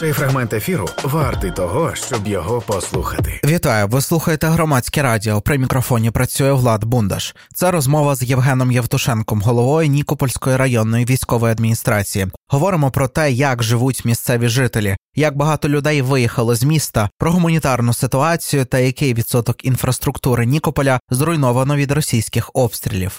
Цей 0.00 0.12
фрагмент 0.12 0.52
ефіру 0.52 0.88
вартий 1.04 1.50
того, 1.50 1.94
щоб 1.94 2.26
його 2.26 2.60
послухати. 2.60 3.40
Вітаю, 3.44 3.88
ви 3.88 4.00
слухаєте 4.00 4.46
громадське 4.46 5.02
радіо. 5.02 5.40
При 5.40 5.58
мікрофоні 5.58 6.10
працює 6.10 6.52
Влад 6.52 6.84
Бундаш. 6.84 7.34
Це 7.54 7.70
розмова 7.70 8.14
з 8.14 8.22
Євгеном 8.22 8.72
Євтушенком, 8.72 9.42
головою 9.42 9.88
Нікопольської 9.88 10.56
районної 10.56 11.04
військової 11.04 11.52
адміністрації. 11.52 12.26
Говоримо 12.48 12.90
про 12.90 13.08
те, 13.08 13.32
як 13.32 13.62
живуть 13.62 14.04
місцеві 14.04 14.48
жителі, 14.48 14.96
як 15.14 15.36
багато 15.36 15.68
людей 15.68 16.02
виїхало 16.02 16.54
з 16.54 16.62
міста, 16.62 17.10
про 17.18 17.32
гуманітарну 17.32 17.92
ситуацію 17.92 18.64
та 18.64 18.78
який 18.78 19.14
відсоток 19.14 19.64
інфраструктури 19.64 20.46
Нікополя 20.46 21.00
зруйновано 21.10 21.76
від 21.76 21.92
російських 21.92 22.50
обстрілів 22.54 23.18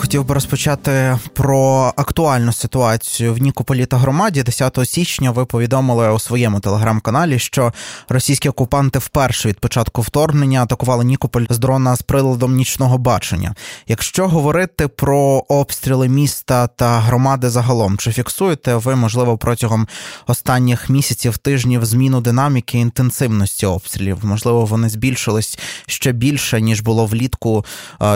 хотів 0.00 0.24
би 0.24 0.34
розпочати 0.34 1.18
про 1.34 1.92
актуальну 1.96 2.52
ситуацію 2.52 3.34
в 3.34 3.38
Нікополі 3.38 3.86
та 3.86 3.96
громаді. 3.96 4.42
10 4.42 4.78
січня 4.84 5.30
ви 5.30 5.44
повідомили 5.44 6.12
у 6.12 6.18
своєму 6.18 6.60
телеграм-каналі, 6.60 7.38
що 7.38 7.72
російські 8.08 8.48
окупанти 8.48 8.98
вперше 8.98 9.48
від 9.48 9.60
початку 9.60 10.02
вторгнення 10.02 10.62
атакували 10.62 11.04
Нікополь 11.04 11.44
з 11.50 11.58
дрона 11.58 11.96
з 11.96 12.02
приладом 12.02 12.54
нічного 12.54 12.98
бачення. 12.98 13.54
Якщо 13.86 14.28
говорити 14.28 14.88
про 14.88 15.44
обстріли 15.48 16.08
міста 16.08 16.66
та 16.66 16.98
громади 16.98 17.50
загалом, 17.50 17.98
чи 17.98 18.12
фіксуєте 18.12 18.74
ви 18.74 18.96
можливо 18.96 19.38
протягом 19.38 19.88
останніх 20.26 20.90
місяців 20.90 21.38
тижнів 21.38 21.84
зміну 21.84 22.20
динаміки 22.20 22.78
інтенсивності 22.78 23.66
обстрілів? 23.66 24.18
Можливо, 24.22 24.64
вони 24.64 24.88
збільшились 24.88 25.58
ще 25.86 26.12
більше 26.12 26.60
ніж 26.60 26.80
було 26.80 27.06
влітку 27.06 27.64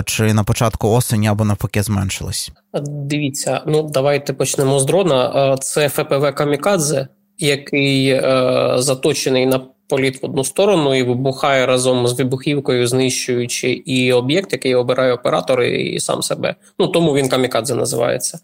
чи 0.05 0.35
на 0.35 0.45
початку 0.45 0.89
осені 0.89 1.29
або 1.29 1.45
навпаки 1.45 1.74
зменшилось? 1.83 2.51
Дивіться, 2.89 3.61
ну 3.67 3.83
давайте 3.83 4.33
почнемо 4.33 4.81
з 4.81 4.85
дрона. 4.85 5.57
Це 5.61 5.89
ФПВ 5.89 6.35
Камікадзе, 6.35 7.09
який 7.39 8.09
е, 8.09 8.75
заточений 8.79 9.47
на 9.47 9.61
політ 9.89 10.23
в 10.23 10.27
одну 10.27 10.45
сторону 10.45 10.95
і 10.95 11.03
вибухає 11.03 11.67
разом 11.67 12.07
з 12.07 12.19
вибухівкою, 12.19 12.87
знищуючи 12.87 13.71
і 13.71 14.13
об'єкт, 14.13 14.53
який 14.53 14.75
обирає 14.75 15.13
оператор, 15.13 15.63
і 15.63 16.01
сам 16.01 16.23
себе. 16.23 16.55
Ну 16.79 16.89
тому 16.89 17.15
він 17.15 17.29
камікадзе 17.29 17.75
називається. 17.75 18.39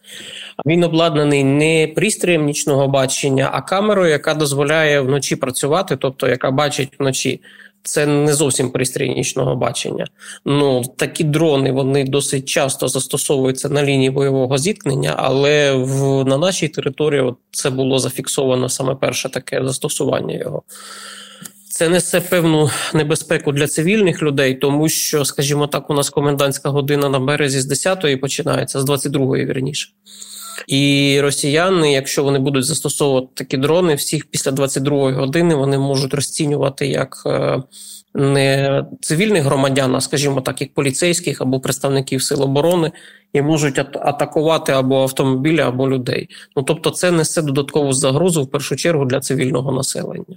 Він 0.66 0.84
обладнаний 0.84 1.44
не 1.44 1.92
пристроєм 1.94 2.44
нічного 2.44 2.88
бачення, 2.88 3.50
а 3.52 3.62
камерою, 3.62 4.10
яка 4.10 4.34
дозволяє 4.34 5.00
вночі 5.00 5.36
працювати, 5.36 5.96
тобто 5.96 6.28
яка 6.28 6.50
бачить 6.50 6.92
вночі. 6.98 7.40
Це 7.82 8.06
не 8.06 8.34
зовсім 8.34 8.70
пристрій 8.70 9.08
нічного 9.08 9.56
бачення. 9.56 10.06
Ну 10.44 10.82
такі 10.96 11.24
дрони 11.24 11.72
вони 11.72 12.04
досить 12.04 12.48
часто 12.48 12.88
застосовуються 12.88 13.68
на 13.68 13.82
лінії 13.82 14.10
бойового 14.10 14.58
зіткнення, 14.58 15.14
але 15.16 15.72
в 15.72 16.24
на 16.24 16.38
нашій 16.38 16.68
території 16.68 17.32
це 17.50 17.70
було 17.70 17.98
зафіксовано 17.98 18.68
саме 18.68 18.94
перше 18.94 19.28
таке 19.28 19.64
застосування 19.64 20.34
його. 20.34 20.62
Це 21.68 21.88
несе 21.88 22.20
певну 22.20 22.70
небезпеку 22.94 23.52
для 23.52 23.66
цивільних 23.66 24.22
людей, 24.22 24.54
тому 24.54 24.88
що, 24.88 25.24
скажімо 25.24 25.66
так, 25.66 25.90
у 25.90 25.94
нас 25.94 26.10
комендантська 26.10 26.70
година 26.70 27.08
на 27.08 27.18
березі 27.18 27.60
з 27.60 27.86
10-ї 27.86 28.16
починається, 28.16 28.80
з 28.80 28.84
22-ї, 28.84 29.46
вірніше. 29.46 29.88
І 30.66 31.18
росіяни, 31.20 31.92
якщо 31.92 32.24
вони 32.24 32.38
будуть 32.38 32.64
застосовувати 32.64 33.28
такі 33.34 33.56
дрони, 33.56 33.94
всіх 33.94 34.26
після 34.30 34.50
22-ї 34.50 35.14
години 35.14 35.54
вони 35.54 35.78
можуть 35.78 36.14
розцінювати 36.14 36.86
як 36.86 37.22
е, 37.26 37.62
не 38.14 38.84
цивільних 39.00 39.44
громадян, 39.44 39.94
а 39.94 40.00
скажімо 40.00 40.40
так, 40.40 40.60
як 40.60 40.74
поліцейських 40.74 41.40
або 41.40 41.60
представників 41.60 42.22
сил 42.22 42.42
оборони, 42.42 42.92
і 43.32 43.42
можуть 43.42 43.78
атакувати 43.78 44.72
або 44.72 45.02
автомобілі, 45.02 45.60
або 45.60 45.88
людей. 45.88 46.28
Ну 46.56 46.62
тобто, 46.62 46.90
це 46.90 47.10
несе 47.10 47.42
додаткову 47.42 47.92
загрозу 47.92 48.42
в 48.42 48.50
першу 48.50 48.76
чергу 48.76 49.04
для 49.04 49.20
цивільного 49.20 49.72
населення. 49.72 50.36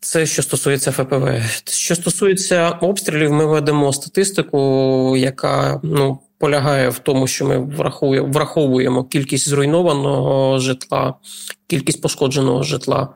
Це 0.00 0.26
що 0.26 0.42
стосується 0.42 0.92
ФПВ. 0.92 1.28
Що 1.64 1.94
стосується 1.94 2.70
обстрілів, 2.70 3.32
ми 3.32 3.46
ведемо 3.46 3.92
статистику, 3.92 5.14
яка 5.16 5.80
ну 5.82 6.18
полягає 6.40 6.88
в 6.88 6.98
тому, 6.98 7.26
що 7.26 7.44
ми 7.46 7.58
враховуємо 8.32 9.04
кількість 9.04 9.48
зруйнованого 9.48 10.58
житла, 10.58 11.14
кількість 11.66 12.02
пошкодженого 12.02 12.62
житла, 12.62 13.08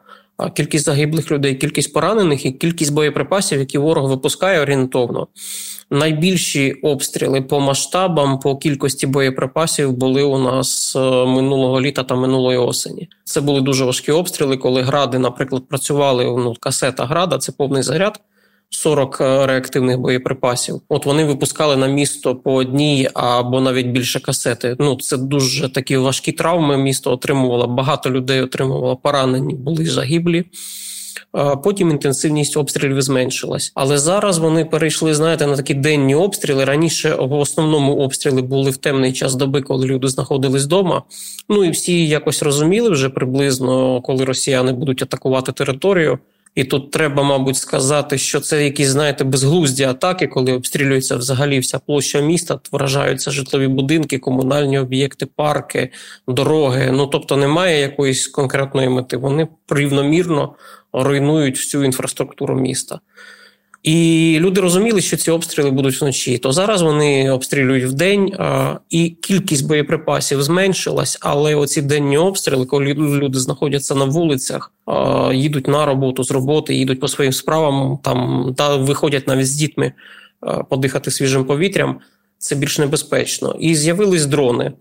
кількість 0.55 0.85
загиблих 0.85 1.31
людей, 1.31 1.55
кількість 1.55 1.93
поранених 1.93 2.47
і 2.47 2.53
кількість 2.53 2.93
боєприпасів, 2.93 3.59
які 3.59 3.79
ворог 3.79 4.09
випускає 4.09 4.61
орієнтовно. 4.61 5.27
Найбільші 5.91 6.73
обстріли 6.73 7.43
по 7.43 7.61
масштабам, 7.61 8.39
по 8.39 8.57
кількості 8.57 9.07
боєприпасів 9.07 9.93
були 9.93 10.23
у 10.23 10.39
нас 10.39 10.97
е, 10.97 11.01
минулого 11.27 11.81
літа 11.81 12.03
та 12.03 12.15
минулої 12.15 12.59
осені. 12.59 13.09
Це 13.25 13.41
були 13.41 13.61
дуже 13.61 13.85
важкі 13.85 14.13
обстріли, 14.13 14.57
коли 14.57 14.83
гради, 14.83 15.19
наприклад, 15.19 15.63
працювали 15.69 16.25
ну, 16.25 16.55
касета 16.61 17.05
града, 17.05 17.39
це 17.39 17.53
повний 17.53 17.83
заряд. 17.83 18.21
40 18.75 19.21
е, 19.21 19.47
реактивних 19.47 19.99
боєприпасів. 19.99 20.81
От 20.89 21.07
вони 21.07 21.25
випускали 21.25 21.77
на 21.77 21.87
місто 21.87 22.37
по 22.37 22.55
одній 22.55 23.09
або 23.15 23.61
навіть 23.61 23.87
більше 23.87 24.21
касети. 24.21 24.77
Ну 24.79 24.97
це 24.97 25.17
дуже 25.17 25.69
такі 25.69 25.97
важкі 25.97 26.33
травми. 26.33 26.77
Місто 26.77 27.13
отримувало 27.13 27.67
багато 27.67 28.11
людей, 28.11 28.41
отримувало 28.41 28.97
поранені, 28.97 29.55
були 29.55 29.87
загиблі. 29.87 30.45
Потім 31.65 31.91
інтенсивність 31.91 32.57
обстрілів 32.57 33.03
зменшилась. 33.03 33.73
Але 33.75 33.99
зараз 33.99 34.39
вони 34.39 34.65
перейшли, 34.65 35.15
знаєте, 35.15 35.47
на 35.47 35.57
такі 35.57 35.75
денні 35.75 36.15
обстріли. 36.15 36.65
Раніше 36.65 37.15
в 37.15 37.33
основному 37.33 37.97
обстріли 37.97 38.43
були 38.43 38.71
в 38.71 38.77
темний 38.77 39.13
час 39.13 39.35
доби, 39.35 39.63
коли 39.63 39.87
люди 39.87 40.09
знаходились 40.09 40.65
вдома. 40.65 41.03
Ну 41.49 41.65
і 41.65 41.71
всі 41.71 42.09
якось 42.09 42.43
розуміли 42.43 42.91
вже 42.91 43.09
приблизно, 43.09 44.01
коли 44.03 44.25
росіяни 44.25 44.73
будуть 44.73 45.03
атакувати 45.03 45.53
територію. 45.53 46.19
І 46.55 46.65
тут 46.65 46.91
треба, 46.91 47.23
мабуть, 47.23 47.57
сказати, 47.57 48.19
що 48.19 48.41
це 48.41 48.65
якісь, 48.65 48.89
знаєте, 48.89 49.25
безглузді 49.25 49.85
атаки, 49.85 50.27
коли 50.27 50.53
обстрілюється 50.53 51.17
взагалі 51.17 51.59
вся 51.59 51.79
площа 51.79 52.21
міста, 52.21 52.61
вражаються 52.73 53.31
житлові 53.31 53.69
будинки, 53.69 54.19
комунальні 54.19 54.79
об'єкти, 54.79 55.27
парки, 55.27 55.91
дороги. 56.29 56.91
Ну 56.93 57.07
тобто 57.07 57.37
немає 57.37 57.81
якоїсь 57.81 58.27
конкретної 58.27 58.89
мети. 58.89 59.17
Вони 59.17 59.49
рівномірно 59.69 60.55
руйнують 60.93 61.57
всю 61.57 61.85
інфраструктуру 61.85 62.55
міста. 62.55 63.01
І 63.85 64.37
люди 64.41 64.61
розуміли, 64.61 65.01
що 65.01 65.17
ці 65.17 65.31
обстріли 65.31 65.71
будуть 65.71 66.01
вночі. 66.01 66.39
То 66.39 66.53
зараз 66.53 66.83
вони 66.83 67.31
обстрілюють 67.31 67.85
в 67.85 67.93
день, 67.93 68.33
і 68.91 69.09
кількість 69.09 69.67
боєприпасів 69.67 70.43
зменшилась. 70.43 71.19
Але 71.21 71.55
оці 71.55 71.83
денні 71.83 72.19
обстріли, 72.19 72.67
коли 72.67 72.95
люди 72.95 73.39
знаходяться 73.39 73.95
на 73.95 74.05
вулицях, 74.05 74.73
їдуть 75.33 75.69
на 75.69 75.87
роботу 75.87 76.25
з 76.25 76.31
роботи, 76.31 76.75
їдуть 76.75 77.01
по 77.01 77.09
своїм 77.09 77.33
справам, 77.33 77.99
там 78.03 78.55
та 78.57 78.77
виходять 78.77 79.29
навіть 79.29 79.47
з 79.47 79.55
дітьми 79.55 79.93
подихати 80.71 81.11
свіжим 81.11 81.45
повітрям. 81.45 82.01
Це 82.39 82.55
більш 82.55 82.79
небезпечно. 82.79 83.57
І 83.61 83.75
з'явились 83.75 84.27
дрони. 84.27 84.73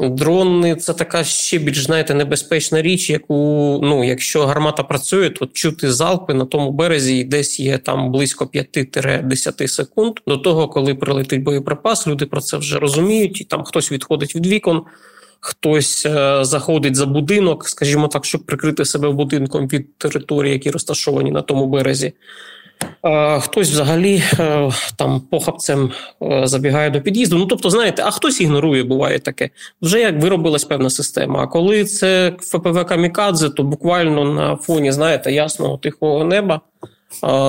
Дрони 0.00 0.76
це 0.76 0.94
така 0.94 1.24
ще 1.24 1.58
більш 1.58 1.84
знаєте, 1.84 2.14
небезпечна 2.14 2.82
річ, 2.82 3.10
яку 3.10 3.34
ну, 3.82 4.04
якщо 4.04 4.46
гармата 4.46 4.82
працює, 4.82 5.30
то 5.30 5.46
чути 5.46 5.92
залпи 5.92 6.34
на 6.34 6.44
тому 6.44 6.70
березі 6.70 7.24
десь 7.24 7.60
є 7.60 7.78
там 7.78 8.12
близько 8.12 8.44
5-10 8.44 9.68
секунд 9.68 10.12
до 10.26 10.36
того, 10.36 10.68
коли 10.68 10.94
прилетить 10.94 11.42
боєприпас. 11.42 12.06
Люди 12.06 12.26
про 12.26 12.40
це 12.40 12.56
вже 12.56 12.78
розуміють, 12.78 13.40
і 13.40 13.44
там 13.44 13.64
хтось 13.64 13.92
відходить 13.92 14.36
від 14.36 14.46
вікон, 14.46 14.82
хтось 15.40 16.06
е- 16.06 16.44
заходить 16.44 16.96
за 16.96 17.06
будинок, 17.06 17.68
скажімо 17.68 18.08
так, 18.08 18.24
щоб 18.24 18.46
прикрити 18.46 18.84
себе 18.84 19.10
будинком 19.10 19.68
від 19.68 19.98
території, 19.98 20.52
які 20.52 20.70
розташовані 20.70 21.30
на 21.30 21.42
тому 21.42 21.66
березі. 21.66 22.12
Хтось 23.40 23.70
взагалі 23.70 24.22
е, 24.38 24.70
там 24.96 25.20
похапцем 25.20 25.90
е, 26.22 26.46
забігає 26.46 26.90
до 26.90 27.00
під'їзду. 27.00 27.38
Ну 27.38 27.46
тобто, 27.46 27.70
знаєте, 27.70 28.02
а 28.06 28.10
хтось 28.10 28.40
ігнорує, 28.40 28.84
буває 28.84 29.18
таке. 29.18 29.50
Вже 29.82 30.00
як 30.00 30.22
виробилась 30.22 30.64
певна 30.64 30.90
система. 30.90 31.42
А 31.42 31.46
коли 31.46 31.84
це 31.84 32.32
ФПВ 32.40 32.84
Камікадзе, 32.86 33.48
то 33.48 33.62
буквально 33.62 34.24
на 34.24 34.56
фоні, 34.56 34.92
знаєте, 34.92 35.32
ясного 35.32 35.78
тихого 35.78 36.24
неба 36.24 36.60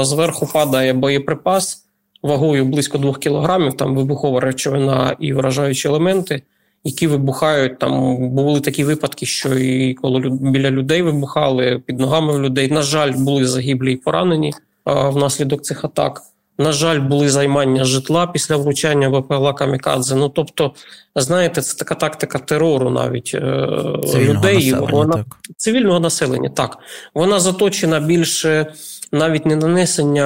зверху 0.01 0.49
падає 0.53 0.93
боєприпас 0.93 1.85
вагою 2.23 2.65
близько 2.65 2.97
двох 2.97 3.19
кілограмів, 3.19 3.73
там 3.73 3.95
вибухова 3.95 4.39
речовина 4.39 5.15
і 5.19 5.33
вражаючі 5.33 5.87
елементи, 5.87 6.41
які 6.83 7.07
вибухають. 7.07 7.79
Там 7.79 8.17
були 8.29 8.61
такі 8.61 8.83
випадки, 8.83 9.25
що 9.25 9.57
і 9.57 9.93
коли 9.93 10.19
біля 10.29 10.71
людей 10.71 11.01
вибухали, 11.01 11.81
під 11.85 11.99
ногами 11.99 12.39
людей. 12.39 12.71
На 12.71 12.81
жаль, 12.81 13.11
були 13.11 13.45
загиблі 13.45 13.93
і 13.93 13.97
поранені 13.97 14.53
внаслідок 14.85 15.61
цих 15.61 15.85
атак. 15.85 16.21
На 16.57 16.71
жаль, 16.71 16.99
були 16.99 17.29
займання 17.29 17.83
житла 17.83 18.27
після 18.27 18.57
влучання 18.57 19.09
ВПЛА 19.09 19.53
Камікадзе. 19.53 20.15
Ну 20.15 20.29
тобто, 20.29 20.73
знаєте, 21.15 21.61
це 21.61 21.77
така 21.77 21.95
тактика 21.95 22.39
терору 22.39 22.89
навіть 22.89 23.31
е, 23.35 23.67
цивільного 24.05 24.33
людей 24.33 24.71
населення, 24.71 24.91
вона 24.91 25.13
так. 25.13 25.25
цивільного 25.57 25.99
населення. 25.99 26.49
Так 26.49 26.77
вона 27.13 27.39
заточена 27.39 27.99
більше 27.99 28.73
навіть 29.11 29.45
не 29.45 29.55
нанесення 29.55 30.25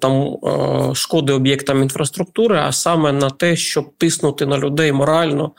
там 0.00 0.36
е, 0.44 0.94
шкоди 0.94 1.32
об'єктам 1.32 1.82
інфраструктури, 1.82 2.58
а 2.58 2.72
саме 2.72 3.12
на 3.12 3.30
те, 3.30 3.56
щоб 3.56 3.90
тиснути 3.98 4.46
на 4.46 4.58
людей 4.58 4.92
морально, 4.92 5.50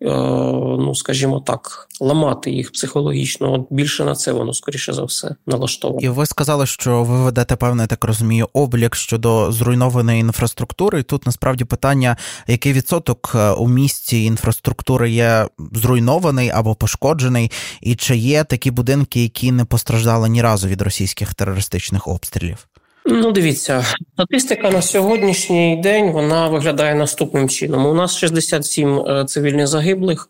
ну, 0.00 0.94
скажімо 0.94 1.40
так, 1.40 1.88
ламати 2.00 2.50
їх 2.50 2.72
психологічно. 2.72 3.52
От 3.52 3.66
більше 3.70 4.04
на 4.04 4.14
це 4.14 4.32
воно 4.32 4.54
скоріше 4.54 4.92
за 4.92 5.04
все 5.04 5.36
налаштовано. 5.46 6.00
І 6.00 6.08
ви 6.08 6.26
сказали, 6.26 6.66
що 6.66 7.02
ви 7.02 7.24
ведете 7.24 7.56
певний, 7.56 7.86
так 7.86 8.04
розумію, 8.04 8.48
облік 8.52 8.94
щодо 8.94 9.52
зруйнованої 9.52 10.20
інфраструктури. 10.20 11.00
І 11.00 11.02
Тут 11.02 11.26
насправді 11.26 11.64
питання, 11.64 12.16
який 12.46 12.72
відсоток 12.72 13.32
е, 13.34 13.50
у 13.50 13.68
місті 13.68 14.24
інфраструктури 14.24 15.10
є 15.10 15.48
зруйнований 15.72 16.50
або 16.50 16.74
пошкоджений, 16.74 17.50
і 17.80 17.94
чи 17.94 18.16
є 18.16 18.44
такі 18.44 18.70
будинки, 18.70 19.22
які 19.22 19.52
не 19.52 19.64
постраждали 19.64 20.28
ні 20.28 20.42
разу 20.42 20.68
від 20.68 20.82
російських 20.82 21.34
терористичних 21.34 22.08
обстрілів? 22.08 22.68
Ну, 23.06 23.32
дивіться, 23.32 23.84
статистика 24.14 24.70
на 24.70 24.82
сьогоднішній 24.82 25.80
день 25.82 26.10
вона 26.12 26.48
виглядає 26.48 26.94
наступним 26.94 27.48
чином. 27.48 27.86
У 27.86 27.94
нас 27.94 28.16
67 28.16 28.98
е, 28.98 29.24
цивільних 29.24 29.66
загиблих, 29.66 30.28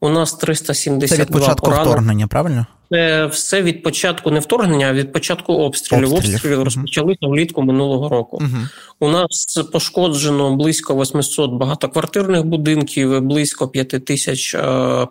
у 0.00 0.08
нас 0.08 0.34
372 0.34 1.08
Це 1.08 1.22
від 1.22 1.30
початку 1.30 1.66
поранених. 1.66 1.92
вторгнення, 1.92 2.26
правильно? 2.26 2.66
Це 2.90 3.26
все 3.26 3.62
від 3.62 3.82
початку 3.82 4.30
не 4.30 4.40
вторгнення, 4.40 4.86
а 4.86 4.92
від 4.92 5.12
початку 5.12 5.52
обстрілів. 5.52 6.12
Обстрілів. 6.12 6.34
Обстріли 6.34 6.64
розпочалися 6.64 7.26
влітку 7.26 7.62
минулого 7.62 8.08
року. 8.08 8.38
Угу. 8.40 8.62
У 9.00 9.08
нас 9.08 9.58
пошкоджено 9.72 10.56
близько 10.56 11.02
800 11.02 11.50
багатоквартирних 11.50 12.44
будинків, 12.44 13.12
і 13.12 13.20
близько 13.20 13.68
5 13.68 14.04
тисяч 14.04 14.54
е, 14.54 14.60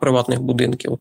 приватних 0.01 0.41
будинків. 0.41 0.99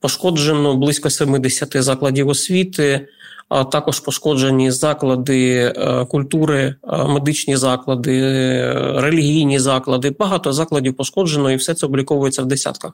Пошкоджено 0.00 0.76
близько 0.76 1.10
70 1.10 1.82
закладів 1.82 2.28
освіти, 2.28 3.08
а 3.48 3.64
також 3.64 4.00
пошкоджені 4.00 4.70
заклади 4.70 5.72
е, 5.76 6.04
культури, 6.04 6.74
е, 6.92 7.04
медичні 7.04 7.56
заклади, 7.56 8.20
е, 8.20 8.92
релігійні 8.96 9.58
заклади. 9.58 10.10
Багато 10.18 10.52
закладів 10.52 10.94
пошкоджено, 10.94 11.50
і 11.50 11.56
все 11.56 11.74
це 11.74 11.86
обліковується 11.86 12.42
в 12.42 12.46
десятках. 12.46 12.92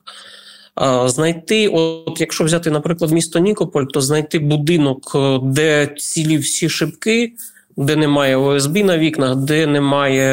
Знайти, 1.07 1.69
от 1.69 2.21
якщо 2.21 2.45
взяти, 2.45 2.71
наприклад, 2.71 3.11
місто 3.11 3.39
Нікополь, 3.39 3.85
то 3.85 4.01
знайти 4.01 4.39
будинок, 4.39 5.17
де 5.43 5.87
цілі 5.87 6.39
всі 6.39 6.69
шибки, 6.69 7.33
де 7.77 7.97
немає 7.97 8.37
ОСБ 8.37 8.77
на 8.77 8.99
вікнах, 8.99 9.37
де 9.37 9.67
немає 9.67 10.27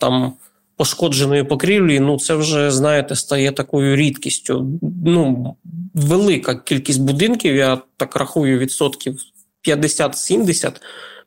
там 0.00 0.32
пошкодженої 0.76 1.44
покрівлі, 1.44 2.00
ну 2.00 2.18
це 2.18 2.34
вже, 2.34 2.70
знаєте, 2.70 3.16
стає 3.16 3.52
такою 3.52 3.96
рідкістю. 3.96 4.66
Ну, 5.06 5.56
велика 5.94 6.54
кількість 6.54 7.00
будинків, 7.00 7.56
я 7.56 7.78
так 7.96 8.16
рахую, 8.16 8.58
відсотків 8.58 9.18
50-70 9.68 10.72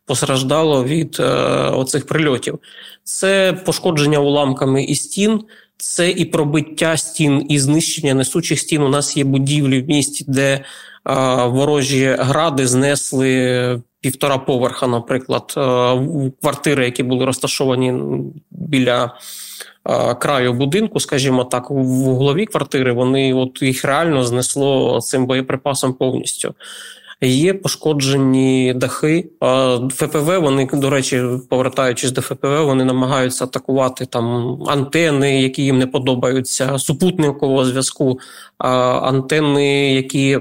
постраждало 0.05 0.83
від 0.83 1.17
е, 1.19 1.23
оцих 1.69 2.07
прильотів. 2.07 2.59
Це 3.03 3.53
пошкодження 3.65 4.19
уламками 4.19 4.83
і 4.83 4.95
стін. 4.95 5.41
Це 5.79 6.11
і 6.11 6.25
пробиття 6.25 6.97
стін, 6.97 7.45
і 7.49 7.59
знищення 7.59 8.13
несучих 8.13 8.59
стін. 8.59 8.81
У 8.81 8.89
нас 8.89 9.17
є 9.17 9.23
будівлі 9.23 9.81
в 9.81 9.87
місті, 9.87 10.25
де 10.27 10.63
ворожі 11.45 12.15
гради 12.19 12.67
знесли 12.67 13.81
півтора 14.01 14.37
поверха, 14.37 14.87
наприклад, 14.87 15.53
квартири, 16.41 16.85
які 16.85 17.03
були 17.03 17.25
розташовані 17.25 17.93
біля 18.51 19.11
краю 20.19 20.53
будинку, 20.53 20.99
скажімо 20.99 21.43
так, 21.43 21.69
в 21.69 21.73
голові 22.03 22.45
квартири. 22.45 22.91
Вони 22.91 23.33
от 23.33 23.61
їх 23.61 23.85
реально 23.85 24.23
знесло 24.23 25.01
цим 25.01 25.25
боєприпасом 25.25 25.93
повністю. 25.93 26.53
Є 27.21 27.53
пошкоджені 27.53 28.73
дахи. 28.75 29.29
ФПВ 29.89 30.41
вони, 30.41 30.69
до 30.73 30.89
речі, 30.89 31.23
повертаючись 31.49 32.11
до 32.11 32.21
ФПВ, 32.21 32.65
вони 32.65 32.85
намагаються 32.85 33.43
атакувати 33.43 34.05
там 34.05 34.57
антени, 34.67 35.41
які 35.41 35.63
їм 35.63 35.79
не 35.79 35.87
подобаються, 35.87 36.79
супутникового 36.79 37.65
зв'язку, 37.65 38.19
антени, 38.57 39.93
які 39.93 40.39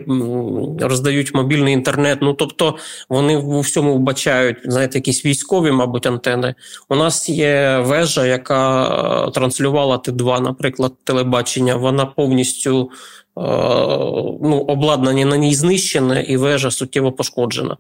роздають 0.81 1.35
мобільний 1.35 1.75
інтернет. 1.75 2.19
Ну 2.23 2.33
тобто 2.33 2.77
вони 3.09 3.37
у 3.37 3.61
всьому 3.61 3.95
вбачають, 3.95 4.57
знаєте, 4.65 4.99
якісь 4.99 5.25
військові, 5.25 5.73
мабуть, 5.73 6.07
антени. 6.07 6.55
У 6.89 6.97
нас 6.97 7.29
є 7.29 7.83
вежа, 7.87 8.27
яка 8.27 9.31
транслювала 9.31 9.97
Т2, 9.97 10.41
наприклад, 10.41 10.93
телебачення. 11.05 11.77
Вона 11.77 12.07
повністю 12.07 12.91
ну, 13.37 14.65
обладнання 14.69 15.25
на 15.25 15.37
ній 15.37 15.55
знищене 15.55 16.23
і 16.23 16.37
вежа 16.37 16.71
суттєво 16.71 17.13
пошкоджена. 17.13 17.77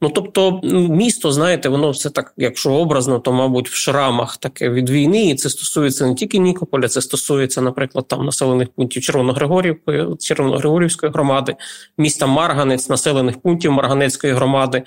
Ну 0.00 0.10
тобто, 0.10 0.60
місто, 0.90 1.32
знаєте, 1.32 1.68
воно 1.68 1.90
все 1.90 2.10
так, 2.10 2.34
якщо 2.36 2.72
образно, 2.72 3.18
то, 3.18 3.32
мабуть, 3.32 3.68
в 3.68 3.74
шрамах 3.74 4.36
таке 4.36 4.70
від 4.70 4.90
війни, 4.90 5.24
і 5.26 5.34
це 5.34 5.50
стосується 5.50 6.06
не 6.06 6.14
тільки 6.14 6.38
Нікополя, 6.38 6.88
це 6.88 7.02
стосується, 7.02 7.60
наприклад, 7.60 8.08
там 8.08 8.24
населених 8.24 8.68
пунктів 8.68 9.02
Червоногригорівської, 9.02 10.16
Червоногригорівської 10.20 11.12
громади, 11.12 11.56
міста 11.98 12.26
Марганець, 12.26 12.88
населених 12.88 13.38
пунктів 13.38 13.72
Марганецької 13.72 14.32
громади. 14.32 14.82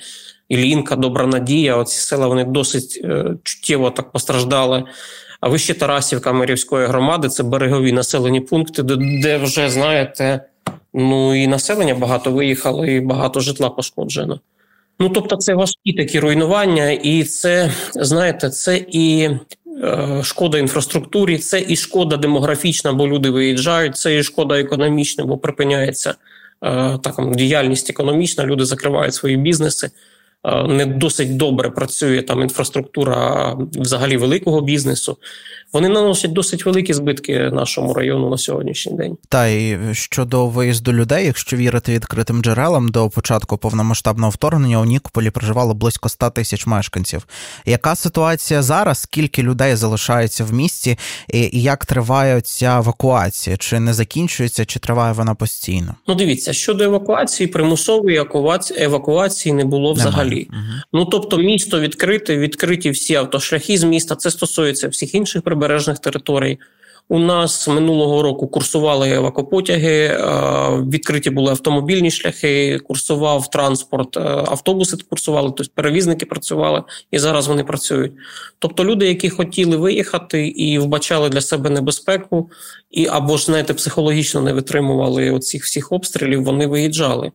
Ілінка, 0.49 0.95
Добра 0.95 1.27
Надія, 1.27 1.75
оці 1.75 1.99
села 1.99 2.27
вони 2.27 2.43
досить 2.43 3.01
е, 3.03 3.25
чуттєво 3.43 3.91
так 3.91 4.11
постраждали. 4.11 4.83
А 5.39 5.49
вище 5.49 5.73
Тарасівка 5.73 6.33
Мирівської 6.33 6.87
громади 6.87 7.29
це 7.29 7.43
берегові 7.43 7.91
населені 7.91 8.41
пункти, 8.41 8.83
де, 8.83 9.37
вже 9.37 9.69
знаєте, 9.69 10.45
ну 10.93 11.35
і 11.35 11.47
населення 11.47 11.95
багато 11.95 12.31
виїхало, 12.31 12.85
і 12.85 12.99
багато 12.99 13.39
житла 13.39 13.69
пошкоджено. 13.69 14.39
Ну 14.99 15.09
тобто, 15.09 15.35
це 15.35 15.53
важкі 15.53 15.93
такі 15.93 16.19
руйнування, 16.19 16.89
і 16.89 17.23
це 17.23 17.71
знаєте, 17.95 18.49
це 18.49 18.77
і 18.77 19.29
е, 19.83 20.21
шкода 20.23 20.57
інфраструктурі, 20.57 21.37
це 21.37 21.65
і 21.67 21.75
шкода 21.75 22.17
демографічна, 22.17 22.93
бо 22.93 23.07
люди 23.07 23.29
виїжджають, 23.29 23.97
це 23.97 24.17
і 24.17 24.23
шкода 24.23 24.59
економічна, 24.59 25.25
бо 25.25 25.37
припиняється 25.37 26.09
е, 26.09 26.97
так, 27.03 27.35
діяльність 27.35 27.89
економічна, 27.89 28.45
люди 28.45 28.65
закривають 28.65 29.13
свої 29.13 29.37
бізнеси. 29.37 29.91
Е, 30.43 30.63
не 30.63 30.85
досить 30.85 31.37
добре 31.37 31.69
працює 31.69 32.21
там 32.21 32.41
інфраструктура 32.41 33.53
взагалі 33.73 34.17
великого 34.17 34.61
бізнесу. 34.61 35.17
Вони 35.73 35.89
наносять 35.89 36.33
досить 36.33 36.65
великі 36.65 36.93
збитки 36.93 37.49
нашому 37.53 37.93
району 37.93 38.29
на 38.29 38.37
сьогоднішній 38.37 38.93
день. 38.93 39.17
Та 39.29 39.47
й 39.47 39.77
щодо 39.93 40.47
виїзду 40.47 40.93
людей, 40.93 41.25
якщо 41.25 41.57
вірити 41.57 41.91
відкритим 41.91 42.41
джерелам, 42.41 42.89
до 42.89 43.09
початку 43.09 43.57
повномасштабного 43.57 44.29
вторгнення 44.29 44.81
у 44.81 44.85
Нікополі 44.85 45.29
проживало 45.29 45.73
близько 45.73 46.09
100 46.09 46.29
тисяч 46.29 46.67
мешканців. 46.67 47.27
Яка 47.65 47.95
ситуація 47.95 48.61
зараз? 48.61 48.99
Скільки 48.99 49.43
людей 49.43 49.75
залишається 49.75 50.43
в 50.43 50.53
місті, 50.53 50.97
і 51.33 51.61
як 51.61 51.85
триває 51.85 52.41
ця 52.41 52.77
евакуація? 52.77 53.57
Чи 53.57 53.79
не 53.79 53.93
закінчується, 53.93 54.65
чи 54.65 54.79
триває 54.79 55.13
вона 55.13 55.35
постійно? 55.35 55.95
Ну, 56.07 56.15
дивіться 56.15 56.53
щодо 56.53 56.83
евакуації, 56.83 57.47
примусової 57.47 58.25
евакуації 58.77 59.53
не 59.53 59.65
було 59.65 59.93
взагалі. 59.93 60.47
Угу. 60.53 60.61
Ну 60.93 61.05
тобто, 61.05 61.37
місто 61.37 61.79
відкрите, 61.79 62.37
відкриті 62.37 62.89
всі 62.89 63.15
автошляхи 63.15 63.77
з 63.77 63.83
міста. 63.83 64.15
Це 64.15 64.31
стосується 64.31 64.87
всіх 64.87 65.15
інших 65.15 65.41
прибережних 65.59 65.99
територій. 65.99 66.59
У 67.11 67.19
нас 67.19 67.67
минулого 67.67 68.23
року 68.23 68.47
курсували 68.47 69.09
евакопотяги, 69.09 70.17
відкриті 70.91 71.29
були 71.29 71.51
автомобільні 71.51 72.11
шляхи, 72.11 72.79
курсував 72.79 73.49
транспорт, 73.49 74.17
автобуси 74.17 74.97
курсували, 75.09 75.53
тобто 75.57 75.73
перевізники 75.75 76.25
працювали 76.25 76.83
і 77.11 77.19
зараз 77.19 77.47
вони 77.47 77.63
працюють. 77.63 78.11
Тобто, 78.59 78.85
люди, 78.85 79.07
які 79.07 79.29
хотіли 79.29 79.77
виїхати 79.77 80.47
і 80.47 80.79
вбачали 80.79 81.29
для 81.29 81.41
себе 81.41 81.69
небезпеку, 81.69 82.51
і 82.91 83.07
або 83.07 83.37
ж 83.37 83.45
знаєте, 83.45 83.73
психологічно 83.73 84.41
не 84.41 84.53
витримували 84.53 85.31
оцих 85.31 85.63
всіх 85.63 85.91
обстрілів, 85.91 86.43
вони 86.43 86.67
виїжджали. 86.67 87.31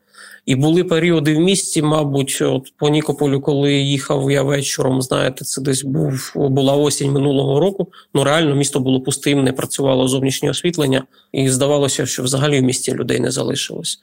І 0.46 0.56
були 0.56 0.84
періоди 0.84 1.34
в 1.34 1.38
місті, 1.38 1.82
мабуть, 1.82 2.38
от 2.40 2.72
по 2.76 2.88
Нікополю, 2.88 3.40
коли 3.40 3.72
їхав 3.72 4.30
я 4.30 4.42
вечором, 4.42 5.02
знаєте, 5.02 5.44
це 5.44 5.62
десь 5.62 5.84
був 5.84 6.32
була 6.34 6.74
осінь 6.74 7.12
минулого 7.12 7.60
року. 7.60 7.88
Ну 8.14 8.24
реально 8.24 8.54
місто 8.54 8.80
було 8.80 9.00
пустим, 9.00 9.44
не 9.44 9.52
працювало 9.52 10.08
зовнішнє 10.08 10.50
освітлення, 10.50 11.04
і 11.32 11.48
здавалося, 11.48 12.06
що 12.06 12.22
взагалі 12.22 12.60
в 12.60 12.62
місті 12.62 12.92
людей 12.92 13.20
не 13.20 13.30
залишилось. 13.30 13.98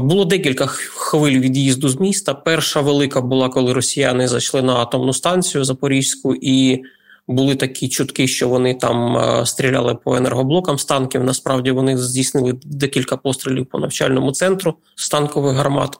Було 0.00 0.24
декілька 0.24 0.66
хвиль 0.66 1.38
від'їзду 1.38 1.88
з 1.88 2.00
міста. 2.00 2.34
Перша 2.34 2.80
велика 2.80 3.20
була, 3.20 3.48
коли 3.48 3.72
росіяни 3.72 4.28
зайшли 4.28 4.62
на 4.62 4.74
атомну 4.74 5.12
станцію 5.12 5.64
Запорізьку 5.64 6.34
і 6.34 6.82
були 7.28 7.54
такі 7.54 7.88
чутки, 7.88 8.26
що 8.26 8.48
вони 8.48 8.74
там 8.74 9.16
е, 9.16 9.46
стріляли 9.46 9.94
по 9.94 10.16
енергоблокам 10.16 10.78
з 10.78 10.84
танків. 10.84 11.24
Насправді 11.24 11.70
вони 11.70 11.98
здійснили 11.98 12.54
декілька 12.64 13.16
пострілів 13.16 13.66
по 13.66 13.78
навчальному 13.78 14.32
центру 14.32 14.74
з 14.94 15.08
танкових 15.08 15.56
гармат. 15.56 15.98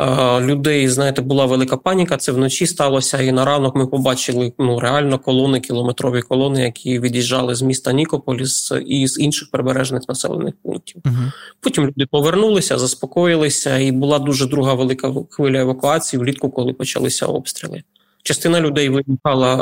Е, 0.00 0.40
людей, 0.40 0.88
знаєте, 0.88 1.22
була 1.22 1.46
велика 1.46 1.76
паніка. 1.76 2.16
Це 2.16 2.32
вночі 2.32 2.66
сталося, 2.66 3.22
і 3.22 3.32
на 3.32 3.44
ранок 3.44 3.76
ми 3.76 3.86
побачили 3.86 4.52
ну 4.58 4.80
реально 4.80 5.18
колони, 5.18 5.60
кілометрові 5.60 6.22
колони, 6.22 6.62
які 6.62 7.00
від'їжджали 7.00 7.54
з 7.54 7.62
міста 7.62 7.92
Нікополіс 7.92 8.72
і 8.86 9.08
з 9.08 9.18
інших 9.18 9.50
прибережних 9.50 10.02
населених 10.08 10.54
пунктів. 10.62 11.02
Угу. 11.04 11.14
Потім 11.60 11.86
люди 11.86 12.06
повернулися, 12.10 12.78
заспокоїлися, 12.78 13.78
і 13.78 13.92
була 13.92 14.18
дуже 14.18 14.46
друга 14.46 14.74
велика 14.74 15.12
хвиля 15.30 15.60
евакуації 15.60 16.20
влітку, 16.20 16.50
коли 16.50 16.72
почалися 16.72 17.26
обстріли. 17.26 17.82
Частина 18.22 18.60
людей 18.60 18.88
виїхала 18.88 19.54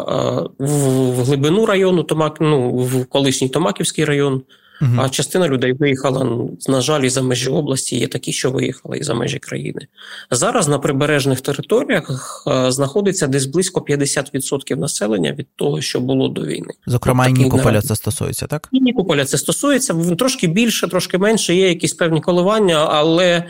в 0.59 1.23
глибину 1.23 1.67
району, 1.67 2.03
Томак, 2.03 2.37
ну, 2.41 2.71
в 2.71 3.05
колишній 3.05 3.49
Томаківський 3.49 4.05
район. 4.05 4.43
Угу. 4.83 4.91
А 4.99 5.09
частина 5.09 5.49
людей 5.49 5.73
виїхала, 5.73 6.49
на 6.69 6.81
жаль, 6.81 7.01
і 7.01 7.09
за 7.09 7.23
межі 7.23 7.51
області, 7.51 7.99
є 7.99 8.07
такі, 8.07 8.33
що 8.33 8.51
виїхали 8.51 8.99
і 8.99 9.03
за 9.03 9.15
межі 9.15 9.39
країни. 9.39 9.87
Зараз 10.31 10.69
на 10.69 10.79
прибережних 10.79 11.41
територіях 11.41 12.43
знаходиться 12.69 13.27
десь 13.27 13.47
близько 13.47 13.81
50% 13.81 14.77
населення 14.77 15.33
від 15.33 15.47
того, 15.57 15.81
що 15.81 16.01
було 16.01 16.29
до 16.29 16.43
війни. 16.43 16.75
Зокрема, 16.87 17.27
і 17.27 17.33
Нікополя 17.33 17.83
це 17.83 17.97
стосується, 17.97 18.47
так? 18.47 18.69
І 18.73 18.81
Нікополя 18.81 19.25
це 19.25 19.39
стосується. 19.39 19.95
Трошки 20.19 20.47
більше, 20.47 20.89
трошки 20.89 21.19
менше, 21.19 21.55
є 21.55 21.69
якісь 21.69 21.93
певні 21.93 22.21
коливання, 22.21 22.87
але. 22.91 23.45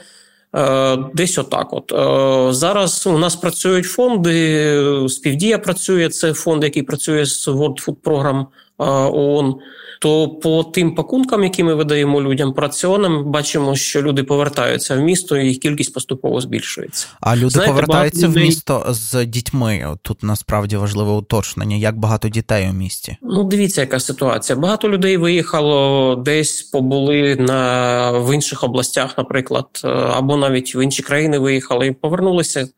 Е, 0.56 0.96
десь 1.14 1.38
отак. 1.38 1.72
От 1.72 1.92
е, 1.92 2.52
зараз 2.52 3.06
у 3.06 3.18
нас 3.18 3.36
працюють 3.36 3.86
фонди. 3.86 5.08
Співдія 5.08 5.58
працює. 5.58 6.08
Це 6.08 6.34
фонд, 6.34 6.64
який 6.64 6.82
працює 6.82 7.26
з 7.26 7.48
World 7.48 7.86
Food 7.86 7.96
Program 8.04 8.40
е, 8.40 8.46
ООН 8.80 9.54
то 10.00 10.28
по 10.28 10.64
тим 10.64 10.94
пакункам, 10.94 11.44
які 11.44 11.64
ми 11.64 11.74
видаємо 11.74 12.22
людям 12.22 12.54
раціонам, 12.56 13.24
бачимо, 13.30 13.76
що 13.76 14.02
люди 14.02 14.24
повертаються 14.24 14.96
в 14.96 15.00
місто, 15.00 15.36
і 15.36 15.46
їх 15.46 15.58
кількість 15.58 15.94
поступово 15.94 16.40
збільшується. 16.40 17.06
А 17.20 17.36
люди 17.36 17.50
Знаєте, 17.50 17.72
повертаються 17.72 18.28
людей... 18.28 18.42
в 18.42 18.46
місто 18.46 18.86
з 18.88 19.26
дітьми. 19.26 19.96
Тут 20.02 20.22
насправді 20.22 20.76
важливе 20.76 21.12
уточнення. 21.12 21.76
Як 21.76 21.98
багато 21.98 22.28
дітей 22.28 22.70
у 22.70 22.72
місті? 22.72 23.16
Ну, 23.22 23.44
дивіться, 23.44 23.80
яка 23.80 24.00
ситуація. 24.00 24.58
Багато 24.58 24.88
людей 24.88 25.16
виїхало 25.16 26.16
десь 26.16 26.62
побули 26.62 27.36
на 27.36 28.10
в 28.10 28.34
інших 28.34 28.64
областях, 28.64 29.18
наприклад, 29.18 29.66
е, 29.84 29.88
або 29.88 30.36
навіть 30.36 30.74
в 30.74 30.84
інші 30.84 31.02
країни 31.02 31.38
виїхали 31.38 31.86
і 31.86 31.92
повернулися 31.92 32.68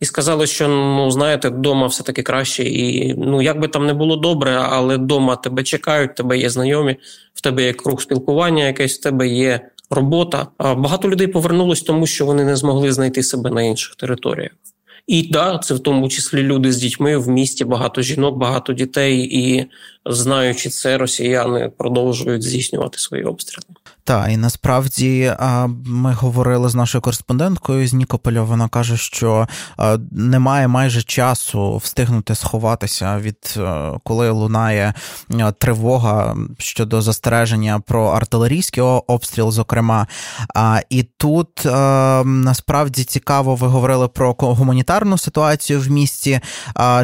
і 0.00 0.04
сказали, 0.04 0.46
що 0.46 0.68
ну 0.68 1.10
знаєте, 1.10 1.48
вдома 1.48 1.86
все 1.86 2.02
таки 2.02 2.22
краще, 2.22 2.64
і 2.64 3.14
ну 3.14 3.42
як 3.42 3.60
би 3.60 3.68
там 3.68 3.86
не 3.86 3.94
було 3.94 4.16
добре, 4.16 4.66
але 4.70 4.96
вдома 4.96 5.36
тебе 5.36 5.51
чекають, 5.62 6.14
тебе 6.14 6.38
є 6.38 6.50
знайомі, 6.50 6.96
в 7.34 7.40
тебе 7.40 7.62
є 7.62 7.72
круг 7.72 8.02
спілкування, 8.02 8.66
якесь 8.66 8.98
в 8.98 9.02
тебе 9.02 9.28
є 9.28 9.60
робота. 9.90 10.46
Багато 10.58 11.10
людей 11.10 11.26
повернулось, 11.26 11.82
тому 11.82 12.06
що 12.06 12.26
вони 12.26 12.44
не 12.44 12.56
змогли 12.56 12.92
знайти 12.92 13.22
себе 13.22 13.50
на 13.50 13.62
інших 13.62 13.94
територіях. 13.94 14.50
І 15.06 15.22
да, 15.22 15.58
це 15.58 15.74
в 15.74 15.80
тому 15.80 16.08
числі 16.08 16.42
люди 16.42 16.72
з 16.72 16.76
дітьми 16.76 17.16
в 17.16 17.28
місті, 17.28 17.64
багато 17.64 18.02
жінок, 18.02 18.36
багато 18.36 18.72
дітей, 18.72 19.18
і 19.20 19.66
знаючи 20.06 20.70
це, 20.70 20.98
росіяни 20.98 21.72
продовжують 21.78 22.42
здійснювати 22.42 22.98
свої 22.98 23.24
обстріли. 23.24 23.64
Так, 24.04 24.28
і 24.30 24.36
насправді 24.36 25.34
ми 25.86 26.12
говорили 26.12 26.68
з 26.68 26.74
нашою 26.74 27.02
кореспонденткою 27.02 27.88
з 27.88 27.92
Нікополя. 27.92 28.42
Вона 28.42 28.68
каже, 28.68 28.96
що 28.96 29.48
немає 30.10 30.68
майже 30.68 31.02
часу 31.02 31.76
встигнути 31.76 32.34
сховатися 32.34 33.18
від 33.18 33.54
е, 33.56 33.90
коли 34.04 34.30
лунає 34.30 34.94
е, 35.30 35.52
тривога 35.58 36.36
щодо 36.58 37.02
застереження 37.02 37.80
про 37.80 38.06
артилерійський 38.06 38.82
обстріл, 38.82 39.50
зокрема. 39.50 40.06
І 40.90 41.02
тут 41.02 41.66
е, 41.66 41.70
насправді 42.24 43.04
цікаво, 43.04 43.54
ви 43.54 43.66
говорили 43.66 44.08
про 44.08 44.34
гуманітарну 44.38 45.18
ситуацію 45.18 45.80
в 45.80 45.90
місті. 45.90 46.40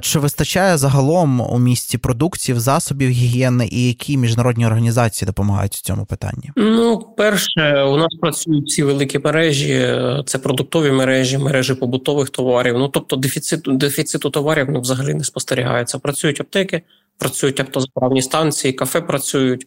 Чи 0.01 0.19
вистачає 0.19 0.79
загалом 0.79 1.41
у 1.41 1.59
місті 1.59 1.99
продуктів, 1.99 2.61
засобів 2.61 3.11
гігієни 3.11 3.69
і 3.71 3.87
які 3.87 4.17
міжнародні 4.17 4.67
організації 4.67 5.27
допомагають 5.27 5.75
в 5.75 5.81
цьому 5.81 6.05
питанні? 6.05 6.51
Ну 6.57 6.88
Ну, 6.89 6.99
перше, 7.17 7.83
у 7.83 7.97
нас 7.97 8.15
працюють 8.21 8.67
всі 8.67 8.83
великі 8.83 9.19
мережі, 9.19 9.99
це 10.27 10.39
продуктові 10.39 10.91
мережі, 10.91 11.39
мережі 11.39 11.75
побутових 11.75 12.31
товарів. 12.31 12.79
Ну 12.79 12.89
тобто, 12.89 13.17
дефіциту 13.17 13.73
дефіциту 13.73 14.31
товарів 14.31 14.67
ну, 14.71 14.81
взагалі 14.81 15.15
не 15.15 15.25
спостерігається. 15.25 15.99
Працюють 15.99 16.41
аптеки, 16.41 16.83
працюють 17.19 17.61
автозаправні 17.61 18.23
станції, 18.23 18.73
кафе 18.73 19.01
працюють. 19.01 19.63
Е, 19.63 19.67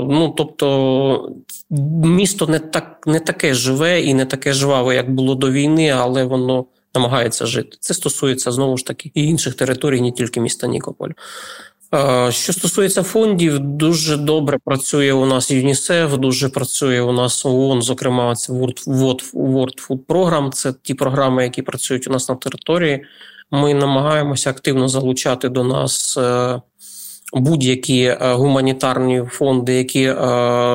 ну 0.00 0.34
тобто, 0.36 1.32
місто 2.04 2.46
не 2.46 2.58
так 2.58 3.06
не 3.06 3.20
таке 3.20 3.54
живе 3.54 4.00
і 4.00 4.14
не 4.14 4.24
таке 4.24 4.52
жваве, 4.52 4.94
як 4.94 5.10
було 5.10 5.34
до 5.34 5.50
війни, 5.50 5.88
але 5.88 6.24
воно 6.24 6.64
намагається 6.94 7.46
жити. 7.46 7.76
Це 7.80 7.94
стосується 7.94 8.52
знову 8.52 8.76
ж 8.76 8.86
таки 8.86 9.10
і 9.14 9.24
інших 9.24 9.54
територій, 9.54 10.00
не 10.00 10.12
тільки 10.12 10.40
міста 10.40 10.66
Нікополь. 10.66 11.10
Що 12.30 12.52
стосується 12.52 13.02
фондів, 13.02 13.58
дуже 13.58 14.16
добре 14.16 14.58
працює 14.64 15.12
у 15.12 15.26
нас 15.26 15.50
ЮНІСЕФ, 15.50 16.16
дуже 16.16 16.48
працює 16.48 17.00
у 17.00 17.12
нас 17.12 17.46
ООН, 17.46 17.82
зокрема, 17.82 18.34
це 18.34 18.52
World 18.52 18.88
Food 19.88 19.98
Program, 20.08 20.50
Це 20.50 20.74
ті 20.82 20.94
програми, 20.94 21.44
які 21.44 21.62
працюють 21.62 22.08
у 22.08 22.10
нас 22.10 22.28
на 22.28 22.34
території. 22.34 23.04
Ми 23.50 23.74
намагаємося 23.74 24.50
активно 24.50 24.88
залучати 24.88 25.48
до 25.48 25.64
нас 25.64 26.16
е, 26.16 26.60
будь-які 27.32 28.02
е, 28.02 28.18
гуманітарні 28.20 29.22
фонди, 29.28 29.74
які 29.74 30.02
е, 30.02 30.14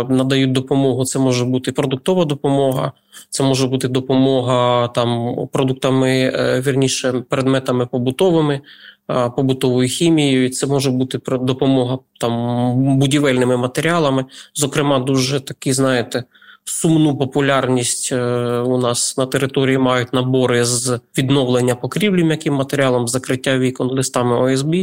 надають 0.09 0.51
допомогу. 0.51 1.05
Це 1.05 1.19
може 1.19 1.45
бути 1.45 1.71
продуктова 1.71 2.25
допомога, 2.25 2.91
це 3.29 3.43
може 3.43 3.67
бути 3.67 3.87
допомога 3.87 4.87
там 4.87 5.35
продуктами, 5.51 6.33
вірніше 6.65 7.23
предметами 7.29 7.85
побутовими 7.85 8.61
побутовою 9.07 9.89
хімією. 9.89 10.45
і 10.45 10.49
Це 10.49 10.67
може 10.67 10.91
бути 10.91 11.19
допомога 11.27 11.99
там 12.19 12.99
будівельними 12.99 13.57
матеріалами. 13.57 14.25
Зокрема, 14.55 14.99
дуже 14.99 15.39
такі, 15.39 15.73
знаєте, 15.73 16.23
сумну 16.63 17.17
популярність 17.17 18.09
е, 18.11 18.17
у 18.59 18.77
нас 18.77 19.17
на 19.17 19.25
території 19.25 19.77
мають 19.77 20.13
набори 20.13 20.65
з 20.65 20.99
відновлення 21.17 21.75
покрівлі 21.75 22.23
м'яким 22.23 22.53
матеріалом, 22.53 23.07
закриття 23.07 23.57
вікон 23.57 23.87
листами 23.87 24.35
ОСБ. 24.35 24.75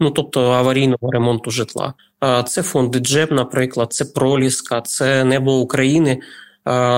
Ну, 0.00 0.10
тобто 0.10 0.52
аварійного 0.52 1.10
ремонту 1.10 1.50
житла. 1.50 1.94
Це 2.46 2.62
фонди 2.62 2.98
Джеб, 2.98 3.32
наприклад, 3.32 3.92
це 3.92 4.04
Проліска, 4.04 4.80
це 4.80 5.24
Небо 5.24 5.58
України. 5.58 6.20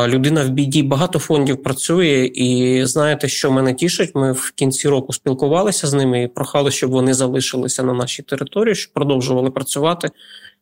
Людина 0.06 0.44
в 0.44 0.48
біді 0.48 0.82
багато 0.82 1.18
фондів 1.18 1.62
працює, 1.62 2.30
і 2.34 2.80
знаєте, 2.84 3.28
що 3.28 3.50
мене 3.50 3.74
тішить? 3.74 4.14
Ми 4.14 4.32
в 4.32 4.52
кінці 4.54 4.88
року 4.88 5.12
спілкувалися 5.12 5.86
з 5.86 5.94
ними 5.94 6.22
і 6.22 6.28
прохали, 6.28 6.70
щоб 6.70 6.90
вони 6.90 7.14
залишилися 7.14 7.82
на 7.82 7.92
нашій 7.92 8.22
території, 8.22 8.74
щоб 8.74 8.92
продовжували 8.92 9.50
працювати. 9.50 10.10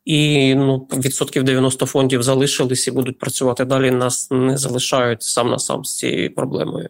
І 0.05 0.55
ну, 0.55 0.89
відсотків 0.97 1.45
90 1.45 1.87
фондів 1.87 2.23
залишились 2.23 2.87
і 2.87 2.91
будуть 2.91 3.19
працювати 3.19 3.65
далі. 3.65 3.91
Нас 3.91 4.31
не 4.31 4.59
залишають 4.59 5.23
сам 5.23 5.51
на 5.51 5.59
сам 5.59 5.85
з 5.85 5.97
цією 5.97 6.35
проблемою. 6.35 6.89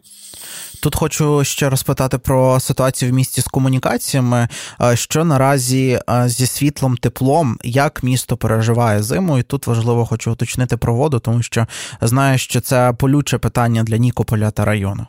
Тут 0.85 0.95
хочу 0.95 1.43
ще 1.43 1.69
розпитати 1.69 2.17
про 2.17 2.59
ситуацію 2.59 3.11
в 3.11 3.15
місті 3.15 3.41
з 3.41 3.43
комунікаціями. 3.43 4.47
Що 4.93 5.23
наразі 5.23 5.99
зі 6.25 6.45
світлом, 6.45 6.97
теплом, 6.97 7.57
як 7.63 8.03
місто 8.03 8.37
переживає 8.37 9.03
зиму, 9.03 9.37
і 9.37 9.43
тут 9.43 9.67
важливо 9.67 10.05
хочу 10.05 10.31
уточнити 10.31 10.77
про 10.77 10.95
воду, 10.95 11.19
тому 11.19 11.41
що 11.41 11.65
знаю, 12.01 12.37
що 12.37 12.61
це 12.61 12.93
полюче 12.99 13.37
питання 13.37 13.83
для 13.83 13.97
Нікополя 13.97 14.51
та 14.51 14.65
району. 14.65 15.05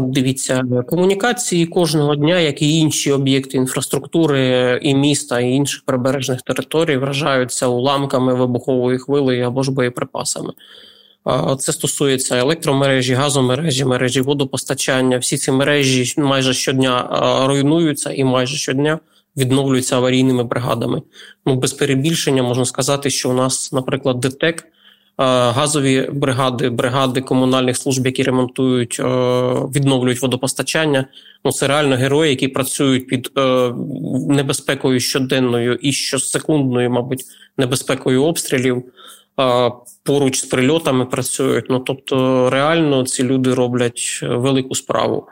Дивіться, 0.00 0.62
комунікації 0.88 1.66
кожного 1.66 2.14
дня, 2.16 2.38
як 2.38 2.62
і 2.62 2.78
інші 2.78 3.12
об'єкти 3.12 3.56
інфраструктури 3.56 4.80
і 4.82 4.94
міста, 4.94 5.40
і 5.40 5.50
інших 5.50 5.82
прибережних 5.86 6.42
територій, 6.42 6.96
вражаються 6.96 7.66
уламками 7.66 8.34
вибухової 8.34 8.98
хвилі 8.98 9.42
або 9.42 9.62
ж 9.62 9.72
боєприпасами. 9.72 10.52
Це 11.58 11.72
стосується 11.72 12.38
електромережі, 12.38 13.14
газомережі, 13.14 13.84
мережі 13.84 14.20
водопостачання. 14.20 15.18
Всі 15.18 15.36
ці 15.36 15.50
мережі 15.50 16.20
майже 16.20 16.54
щодня 16.54 17.08
руйнуються 17.46 18.12
і 18.12 18.24
майже 18.24 18.56
щодня 18.56 18.98
відновлюються 19.36 19.96
аварійними 19.96 20.44
бригадами. 20.44 21.02
Ну 21.46 21.54
без 21.54 21.72
перебільшення 21.72 22.42
можна 22.42 22.64
сказати, 22.64 23.10
що 23.10 23.30
у 23.30 23.32
нас, 23.32 23.72
наприклад, 23.72 24.20
ДТЕК. 24.20 24.64
Газові 25.16 26.08
бригади, 26.12 26.70
бригади 26.70 27.20
комунальних 27.20 27.76
служб, 27.76 28.06
які 28.06 28.22
ремонтують, 28.22 29.00
відновлюють 29.76 30.22
водопостачання. 30.22 31.06
Ну 31.44 31.52
це 31.52 31.68
реально 31.68 31.96
герої, 31.96 32.30
які 32.30 32.48
працюють 32.48 33.06
під 33.06 33.30
небезпекою 34.28 35.00
щоденною 35.00 35.74
і 35.74 35.92
щосекундною, 35.92 36.90
мабуть, 36.90 37.24
небезпекою 37.58 38.24
обстрілів 38.24 38.84
поруч 40.02 40.36
з 40.36 40.44
прильотами 40.44 41.06
працюють. 41.06 41.66
Ну 41.70 41.78
тобто, 41.80 42.50
реально 42.50 43.04
ці 43.04 43.24
люди 43.24 43.54
роблять 43.54 44.20
е, 44.22 44.26
велику 44.26 44.74
справу. 44.74 45.28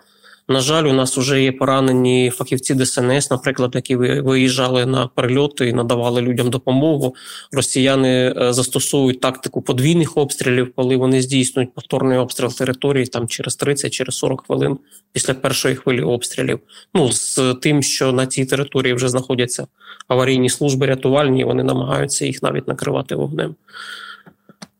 На 0.52 0.60
жаль, 0.60 0.84
у 0.84 0.92
нас 0.92 1.18
вже 1.18 1.42
є 1.42 1.52
поранені 1.52 2.30
фахівці 2.30 2.74
ДСНС, 2.74 3.30
наприклад, 3.30 3.72
які 3.74 3.96
виїжджали 3.96 4.86
на 4.86 5.06
прильоти 5.06 5.68
і 5.68 5.72
надавали 5.72 6.22
людям 6.22 6.50
допомогу. 6.50 7.14
Росіяни 7.52 8.34
е, 8.36 8.52
застосовують 8.52 9.20
тактику 9.20 9.62
подвійних 9.62 10.16
обстрілів, 10.16 10.72
коли 10.76 10.96
вони 10.96 11.22
здійснюють 11.22 11.74
повторний 11.74 12.18
обстріл 12.18 12.52
території 12.52 13.06
там 13.06 13.28
через 13.28 13.56
30 13.56 13.92
через 13.92 14.14
40 14.14 14.46
хвилин 14.46 14.78
після 15.12 15.34
першої 15.34 15.74
хвилі 15.74 16.02
обстрілів. 16.02 16.60
Ну 16.94 17.12
з 17.12 17.54
тим, 17.62 17.82
що 17.82 18.12
на 18.12 18.26
цій 18.26 18.44
території 18.44 18.94
вже 18.94 19.08
знаходяться 19.08 19.66
аварійні 20.08 20.48
служби 20.48 20.86
рятувальні, 20.86 21.44
вони 21.44 21.64
намагаються 21.64 22.26
їх 22.26 22.42
навіть 22.42 22.68
накривати 22.68 23.14
вогнем. 23.14 23.54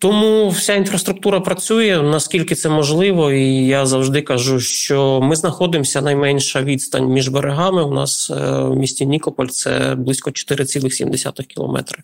Тому 0.03 0.49
вся 0.49 0.75
інфраструктура 0.75 1.41
працює 1.41 2.03
наскільки 2.03 2.55
це 2.55 2.69
можливо, 2.69 3.33
і 3.33 3.67
я 3.67 3.87
завжди 3.87 4.23
кажу, 4.23 4.61
що 4.61 5.21
ми 5.23 5.37
знаходимося 5.37 6.01
найменша 6.01 6.63
відстань 6.63 7.07
між 7.07 7.29
берегами. 7.29 7.83
У 7.85 7.95
нас 7.95 8.31
е, 8.31 8.61
в 8.61 8.77
місті 8.77 9.07
Нікополь 9.07 9.47
це 9.47 9.95
близько 9.99 10.31
4,7 10.31 11.45
кілометри. 11.45 12.03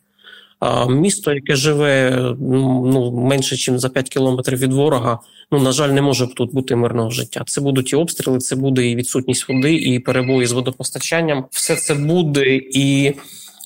А 0.61 0.87
місто, 0.87 1.35
яке 1.35 1.57
живе 1.57 2.11
ну 2.41 3.13
менше, 3.13 3.73
ніж 3.73 3.81
за 3.81 3.89
5 3.89 4.09
кілометрів 4.09 4.59
від 4.59 4.73
ворога, 4.73 5.19
ну 5.53 5.59
на 5.59 5.73
жаль, 5.73 5.89
не 5.89 6.03
може 6.03 6.35
тут 6.35 6.55
бути 6.55 6.77
мирного 6.77 7.11
життя. 7.11 7.43
Це 7.47 7.61
будуть 7.61 7.93
і 7.93 7.97
обстріли, 7.97 8.39
це 8.39 8.57
буде 8.57 8.87
і 8.87 8.97
відсутність 8.97 9.49
води, 9.49 9.75
і 9.75 9.99
перебої 9.99 10.47
з 10.47 10.53
водопостачанням. 10.53 11.45
Все 11.51 11.77
це 11.77 11.95
буде 11.95 12.57
і. 12.57 13.15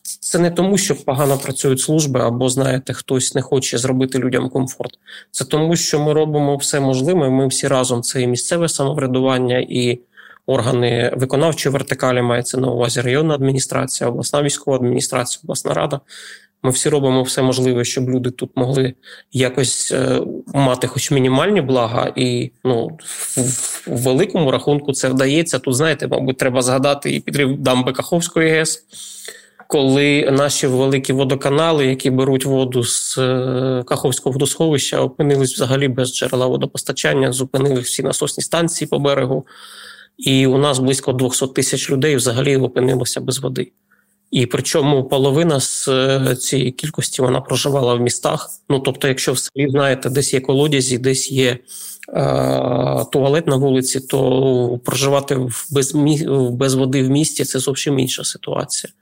Це 0.02 0.38
не 0.38 0.50
тому, 0.50 0.78
що 0.78 1.04
погано 1.04 1.38
працюють 1.38 1.80
служби, 1.80 2.20
або 2.20 2.48
знаєте, 2.48 2.92
хтось 2.92 3.34
не 3.34 3.42
хоче 3.42 3.78
зробити 3.78 4.18
людям 4.18 4.48
комфорт. 4.48 4.98
Це 5.30 5.44
тому, 5.44 5.76
що 5.76 6.00
ми 6.00 6.12
робимо 6.12 6.56
все 6.56 6.80
можливе. 6.80 7.30
Ми 7.30 7.46
всі 7.46 7.68
разом 7.68 8.02
це 8.02 8.22
і 8.22 8.26
місцеве 8.26 8.68
самоврядування, 8.68 9.66
і 9.68 10.00
органи 10.46 11.12
виконавчої 11.16 11.72
вертикалі 11.72 12.22
мається 12.22 12.58
на 12.58 12.68
увазі 12.70 13.00
районна 13.00 13.34
адміністрація, 13.34 14.10
обласна 14.10 14.42
військова 14.42 14.76
адміністрація, 14.76 15.40
обласна 15.44 15.74
рада. 15.74 16.00
Ми 16.62 16.70
всі 16.70 16.88
робимо 16.88 17.22
все 17.22 17.42
можливе, 17.42 17.84
щоб 17.84 18.10
люди 18.10 18.30
тут 18.30 18.50
могли 18.54 18.94
якось 19.32 19.92
е, 19.92 20.20
мати, 20.54 20.86
хоч 20.86 21.10
мінімальні 21.10 21.60
блага, 21.60 22.12
і 22.16 22.50
ну 22.64 22.98
в, 23.36 23.82
великому 23.86 24.50
рахунку 24.50 24.92
це 24.92 25.08
вдається. 25.08 25.58
Тут 25.58 25.74
знаєте, 25.74 26.08
мабуть, 26.08 26.38
треба 26.38 26.62
згадати 26.62 27.14
і 27.14 27.20
підрив 27.20 27.58
дамби 27.58 27.92
Каховської 27.92 28.50
ГЕС 28.50 28.84
коли 29.72 30.30
наші 30.32 30.66
великі 30.66 31.12
водоканали, 31.12 31.86
які 31.86 32.10
беруть 32.10 32.44
воду 32.44 32.84
з 32.84 33.18
е, 33.18 33.82
Каховського 33.86 34.32
водосховища, 34.32 35.00
опинились 35.00 35.54
взагалі 35.54 35.88
без 35.88 36.14
джерела 36.14 36.46
водопостачання, 36.46 37.32
зупинили 37.32 37.80
всі 37.80 38.02
насосні 38.02 38.44
станції 38.44 38.88
по 38.88 38.98
берегу, 38.98 39.46
і 40.18 40.46
у 40.46 40.58
нас 40.58 40.78
близько 40.78 41.12
200 41.12 41.46
тисяч 41.46 41.90
людей 41.90 42.16
взагалі 42.16 42.56
опинилося 42.56 43.20
без 43.20 43.38
води. 43.38 43.72
І 44.30 44.46
причому 44.46 45.04
половина 45.04 45.60
з 45.60 45.88
е, 45.88 46.36
цієї 46.36 46.70
кількості 46.70 47.22
вона 47.22 47.40
проживала 47.40 47.94
в 47.94 48.00
містах. 48.00 48.50
Ну 48.68 48.80
тобто, 48.80 49.08
якщо 49.08 49.32
в 49.32 49.38
селі 49.38 49.68
знаєте, 49.70 50.10
десь 50.10 50.34
є 50.34 50.40
колодязі, 50.40 50.98
десь 50.98 51.32
є 51.32 51.50
е, 51.50 51.58
туалет 53.12 53.46
на 53.46 53.56
вулиці, 53.56 54.00
то 54.00 54.80
проживати 54.84 55.34
в 55.34 55.66
без, 55.70 55.92
без 56.50 56.74
води 56.74 57.02
в 57.02 57.10
місті 57.10 57.44
це 57.44 57.58
зовсім 57.58 57.98
інша 57.98 58.24
ситуація. 58.24 58.92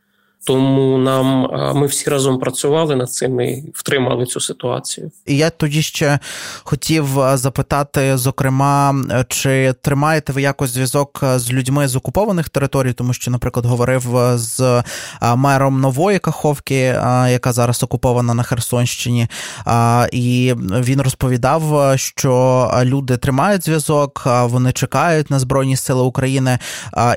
Тому 0.46 0.98
нам 0.98 1.50
ми 1.76 1.86
всі 1.86 2.10
разом 2.10 2.38
працювали 2.38 2.96
над 2.96 3.12
цим 3.12 3.40
і 3.40 3.64
втримали 3.74 4.26
цю 4.26 4.40
ситуацію. 4.40 5.10
І 5.26 5.36
я 5.36 5.50
тоді 5.50 5.82
ще 5.82 6.18
хотів 6.62 7.08
запитати, 7.34 8.16
зокрема, 8.16 8.94
чи 9.28 9.74
тримаєте 9.82 10.32
ви 10.32 10.42
якось 10.42 10.70
зв'язок 10.70 11.24
з 11.36 11.52
людьми 11.52 11.88
з 11.88 11.96
окупованих 11.96 12.48
територій, 12.48 12.92
тому 12.92 13.12
що, 13.12 13.30
наприклад, 13.30 13.66
говорив 13.66 14.02
з 14.34 14.82
мером 15.36 15.80
нової 15.80 16.18
Каховки, 16.18 16.80
яка 17.30 17.52
зараз 17.52 17.82
окупована 17.82 18.34
на 18.34 18.42
Херсонщині, 18.42 19.28
і 20.12 20.54
він 20.58 21.00
розповідав, 21.00 21.92
що 21.98 22.70
люди 22.84 23.16
тримають 23.16 23.64
зв'язок, 23.64 24.22
вони 24.26 24.72
чекають 24.72 25.30
на 25.30 25.38
Збройні 25.38 25.76
Сили 25.76 26.02
України, 26.02 26.58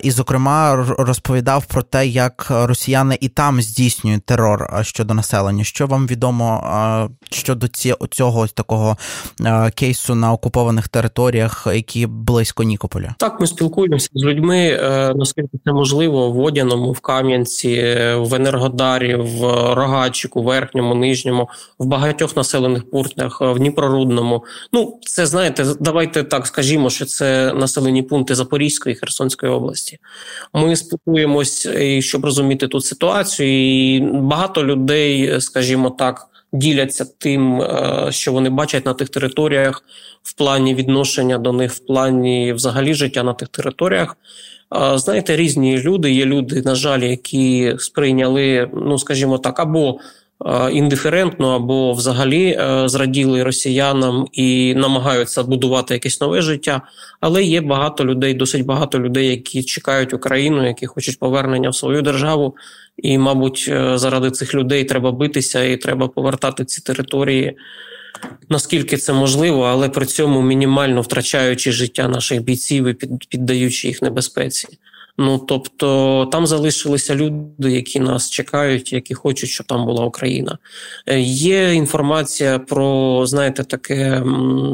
і, 0.04 0.12
зокрема, 0.12 0.86
розповідав 0.98 1.66
про 1.66 1.82
те, 1.82 2.08
як 2.08 2.48
росіяни 2.50 3.13
росіяни 3.14 3.18
і 3.22 3.30
там 3.30 3.62
здійснюють 3.62 4.26
терор 4.26 4.80
щодо 4.82 5.14
населення. 5.14 5.64
Що 5.64 5.88
вам 5.88 6.08
відомо 6.08 7.10
щодо 7.32 7.68
цього 8.12 8.48
такого 8.48 8.98
кейсу 9.76 10.16
на 10.16 10.34
окупованих 10.34 10.88
територіях, 10.88 11.68
які 11.74 12.08
близько 12.08 12.64
Нікополя? 12.64 13.16
Так, 13.18 13.40
ми 13.40 13.48
спілкуємося 13.48 14.10
з 14.14 14.24
людьми. 14.24 14.58
Е, 14.58 15.14
наскільки 15.16 15.58
це 15.66 15.74
можливо, 15.74 16.30
в 16.30 16.34
Водяному, 16.34 16.92
в 16.92 17.00
Кам'янці, 17.00 17.76
в 18.18 18.34
Енергодарі, 18.34 19.16
в 19.16 19.42
Рогачику, 19.74 20.44
Верхньому, 20.44 20.96
Нижньому, 20.96 21.50
в 21.80 21.86
багатьох 21.86 22.36
населених 22.36 22.90
пунктах, 22.90 23.42
в 23.42 23.58
Дніпрорудному. 23.58 24.44
Ну, 24.74 25.00
це 25.02 25.26
знаєте, 25.26 25.66
давайте 25.80 26.24
так 26.24 26.48
скажімо, 26.48 26.90
що 26.90 27.06
це 27.06 27.54
населені 27.54 28.04
пункти 28.04 28.36
Запорізької 28.36 28.96
і 28.96 29.00
Херсонської 29.00 29.52
області. 29.52 29.98
Ми 30.54 30.76
спілкуємось, 30.76 31.68
щоб 32.00 32.26
розуміти 32.26 32.68
тут 32.68 32.86
ситуацію 32.86 33.03
ситуацію, 33.04 33.96
і 33.96 34.00
багато 34.02 34.64
людей, 34.64 35.42
скажімо 35.42 35.90
так, 35.90 36.28
діляться 36.54 37.06
тим, 37.18 37.62
е, 37.62 38.08
що 38.10 38.34
вони 38.34 38.50
бачать 38.50 38.86
на 38.86 38.94
тих 38.94 39.10
територіях 39.10 39.84
в 40.24 40.34
плані 40.34 40.76
відношення 40.76 41.38
до 41.38 41.54
них, 41.54 41.72
в 41.72 41.80
плані 41.80 42.54
взагалі 42.54 42.94
життя 42.94 43.24
на 43.24 43.34
тих 43.34 43.48
територіях. 43.48 44.18
Знаєте, 44.96 45.36
різні 45.36 45.78
люди. 45.78 46.12
Є 46.12 46.26
люди, 46.26 46.62
на 46.62 46.76
жаль, 46.76 47.00
які 47.00 47.76
сприйняли, 47.80 48.70
ну 48.74 49.00
скажімо 49.00 49.38
так, 49.38 49.60
або 49.60 50.00
Е, 50.46 50.72
індиферентно 50.72 51.56
або 51.56 51.94
взагалі 51.94 52.46
е, 52.46 52.90
зраділи 52.90 53.44
росіянам 53.44 54.28
і 54.32 54.76
намагаються 54.76 55.44
будувати 55.44 55.94
якесь 55.94 56.22
нове 56.22 56.42
життя. 56.42 56.82
Але 57.20 57.44
є 57.44 57.62
багато 57.62 58.06
людей, 58.06 58.34
досить 58.34 58.66
багато 58.66 59.00
людей, 59.00 59.28
які 59.28 59.64
чекають 59.64 60.14
Україну, 60.14 60.68
які 60.68 60.86
хочуть 60.86 61.20
повернення 61.20 61.70
в 61.70 61.76
свою 61.76 62.02
державу. 62.02 62.56
І, 62.98 63.18
мабуть, 63.18 63.66
е, 63.70 63.98
заради 63.98 64.32
цих 64.32 64.56
людей 64.56 64.84
треба 64.84 65.12
битися 65.12 65.64
і 65.64 65.78
треба 65.78 66.08
повертати 66.08 66.66
ці 66.66 66.82
території. 66.82 67.58
Наскільки 68.50 68.98
це 68.98 69.14
можливо, 69.14 69.64
але 69.64 69.90
при 69.90 70.06
цьому 70.06 70.42
мінімально 70.42 71.02
втрачаючи 71.02 71.72
життя 71.72 72.08
наших 72.08 72.44
бійців 72.44 72.88
і 72.88 72.94
піддаючи 73.30 73.88
їх 73.88 74.02
небезпеці. 74.02 74.68
Ну 75.18 75.38
тобто 75.38 76.30
там 76.32 76.48
залишилися 76.48 77.16
люди, 77.16 77.72
які 77.72 78.00
нас 78.00 78.30
чекають, 78.30 78.94
які 78.94 79.14
хочуть, 79.14 79.50
щоб 79.50 79.68
там 79.68 79.86
була 79.86 80.06
Україна. 80.06 80.58
Е, 81.08 81.20
є 81.20 81.74
інформація 81.74 82.60
про, 82.60 83.26
знаєте, 83.26 83.64
таке, 83.64 84.22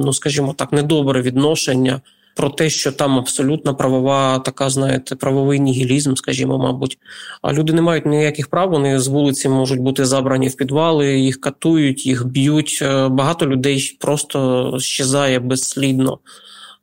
ну 0.06 0.14
скажімо 0.14 0.54
так, 0.58 0.72
недобре 0.72 1.22
відношення. 1.22 2.02
Про 2.40 2.50
те, 2.50 2.70
що 2.70 2.92
там 2.92 3.18
абсолютно 3.18 3.76
правова 3.76 4.40
така, 4.40 4.70
знаєте, 4.70 5.16
правовий 5.16 5.60
нігілізм, 5.60 6.16
скажімо, 6.16 6.58
мабуть. 6.58 6.98
А 7.42 7.54
люди 7.54 7.74
не 7.74 7.82
мають 7.82 8.06
ніяких 8.06 8.48
прав, 8.48 8.70
вони 8.70 9.00
з 9.00 9.08
вулиці 9.08 9.50
можуть 9.50 9.80
бути 9.80 10.06
забрані 10.06 10.48
в 10.48 10.56
підвали, 10.56 11.20
їх 11.20 11.42
катують, 11.42 12.06
їх 12.06 12.28
б'ють. 12.28 12.80
Е, 12.82 13.08
багато 13.08 13.48
людей 13.48 13.98
просто 14.00 14.78
щезає 14.80 15.40
безслідно. 15.40 16.20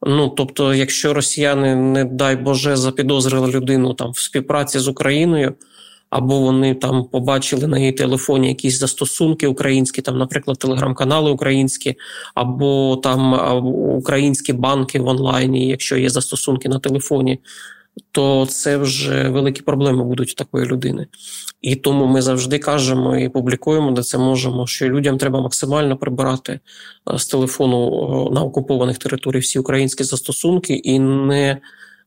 Ну 0.07 0.29
тобто, 0.29 0.75
якщо 0.75 1.15
росіяни, 1.15 1.75
не 1.75 2.05
дай 2.05 2.37
Боже, 2.37 2.77
запідозрили 2.77 3.51
людину 3.51 3.95
там 3.95 4.11
в 4.11 4.19
співпраці 4.19 4.79
з 4.79 4.89
Україною, 4.89 5.55
або 6.11 6.41
вони 6.41 6.75
там 6.75 7.05
побачили 7.05 7.67
на 7.67 7.79
її 7.79 7.93
телефоні 7.93 8.49
якісь 8.49 8.79
застосунки 8.79 9.47
українські, 9.47 10.03
там, 10.03 10.19
наприклад, 10.19 10.59
телеграм-канали 10.59 11.31
українські, 11.31 11.95
або 12.35 12.97
там 13.03 13.35
українські 13.97 14.53
банки 14.53 15.01
в 15.01 15.07
онлайні, 15.07 15.69
якщо 15.69 15.97
є 15.97 16.11
застосунки 16.11 16.69
на 16.69 16.79
телефоні, 16.79 17.39
то 18.13 18.47
це 18.47 18.77
вже 18.77 19.29
великі 19.29 19.63
проблеми 19.63 20.05
будуть 20.05 20.31
у 20.31 20.35
такої 20.35 20.67
людини. 20.67 21.07
І 21.63 21.77
тому 21.77 22.07
ми 22.07 22.23
завжди 22.23 22.59
кажемо 22.59 23.17
і 23.17 23.29
публікуємо, 23.29 23.91
де 23.91 24.03
це 24.03 24.19
можемо, 24.19 24.67
що 24.67 24.89
людям 24.89 25.19
треба 25.19 25.41
максимально 25.41 25.97
прибирати 25.97 26.61
е, 27.13 27.19
з 27.19 27.27
телефону 27.27 28.31
на 28.33 28.43
окупованих 28.43 28.99
територіях 28.99 29.45
всі 29.45 29.59
українські 29.59 30.05
застосунки 30.05 30.75
і 30.75 30.99
не 30.99 31.59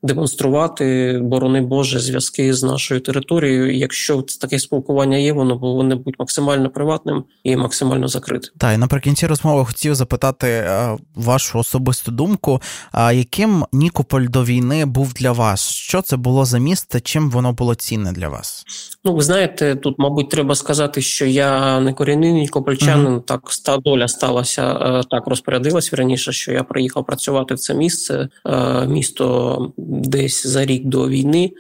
демонструвати, 0.04 1.20
борони 1.24 1.62
Боже, 1.62 2.00
зв'язки 2.00 2.54
з 2.54 2.64
нашою 2.64 3.02
територією. 3.02 3.78
якщо 3.78 4.22
таке 4.42 4.60
спілкування 4.60 5.18
є, 5.18 5.34
воно 5.34 5.60
повинно 5.60 5.96
бути 5.96 6.16
максимально 6.20 6.70
приватним 6.70 7.24
і 7.44 7.56
максимально 7.56 8.08
закритим. 8.08 8.52
Так, 8.58 8.76
і 8.76 8.78
наприкінці 8.78 9.28
розмови 9.28 9.66
хотів 9.66 9.96
запитати 9.96 10.48
е, 10.48 10.98
вашу 11.16 11.60
особисту 11.60 12.12
думку. 12.12 12.62
А 12.92 13.12
яким 13.12 13.66
Нікополь 13.72 14.28
до 14.28 14.44
війни 14.44 14.86
був 14.86 15.14
для 15.14 15.32
вас? 15.32 15.62
Що 15.70 16.02
це 16.02 16.18
було 16.18 16.46
за 16.46 16.60
місце? 16.60 17.00
Чим 17.00 17.32
воно 17.32 17.54
було 17.54 17.76
цінне 17.76 18.12
для 18.12 18.30
вас? 18.30 18.66
Ну, 19.04 19.16
ви 19.16 19.22
знаєте, 19.22 19.76
тут, 19.76 20.00
мабуть, 20.00 20.30
треба 20.30 20.56
сказати, 20.56 21.02
що 21.02 21.26
я 21.26 21.80
не 21.80 21.94
корінний 21.94 22.34
нікопольчанин. 22.34 23.08
Uh-huh. 23.08 23.22
Так 23.22 23.42
ста 23.50 23.78
доля 23.78 24.08
сталася, 24.08 24.72
е, 24.72 25.04
так 25.10 25.28
розпорядилась 25.28 25.94
раніше, 25.94 26.32
що 26.32 26.52
я 26.52 26.64
приїхав 26.64 27.06
працювати 27.06 27.54
в 27.54 27.60
це 27.60 27.74
місце, 27.74 28.30
е, 28.46 28.88
місто 28.88 29.74
десь 29.90 30.48
за 30.48 30.66
рік 30.66 30.86
до 30.86 31.10
війни. 31.10 31.52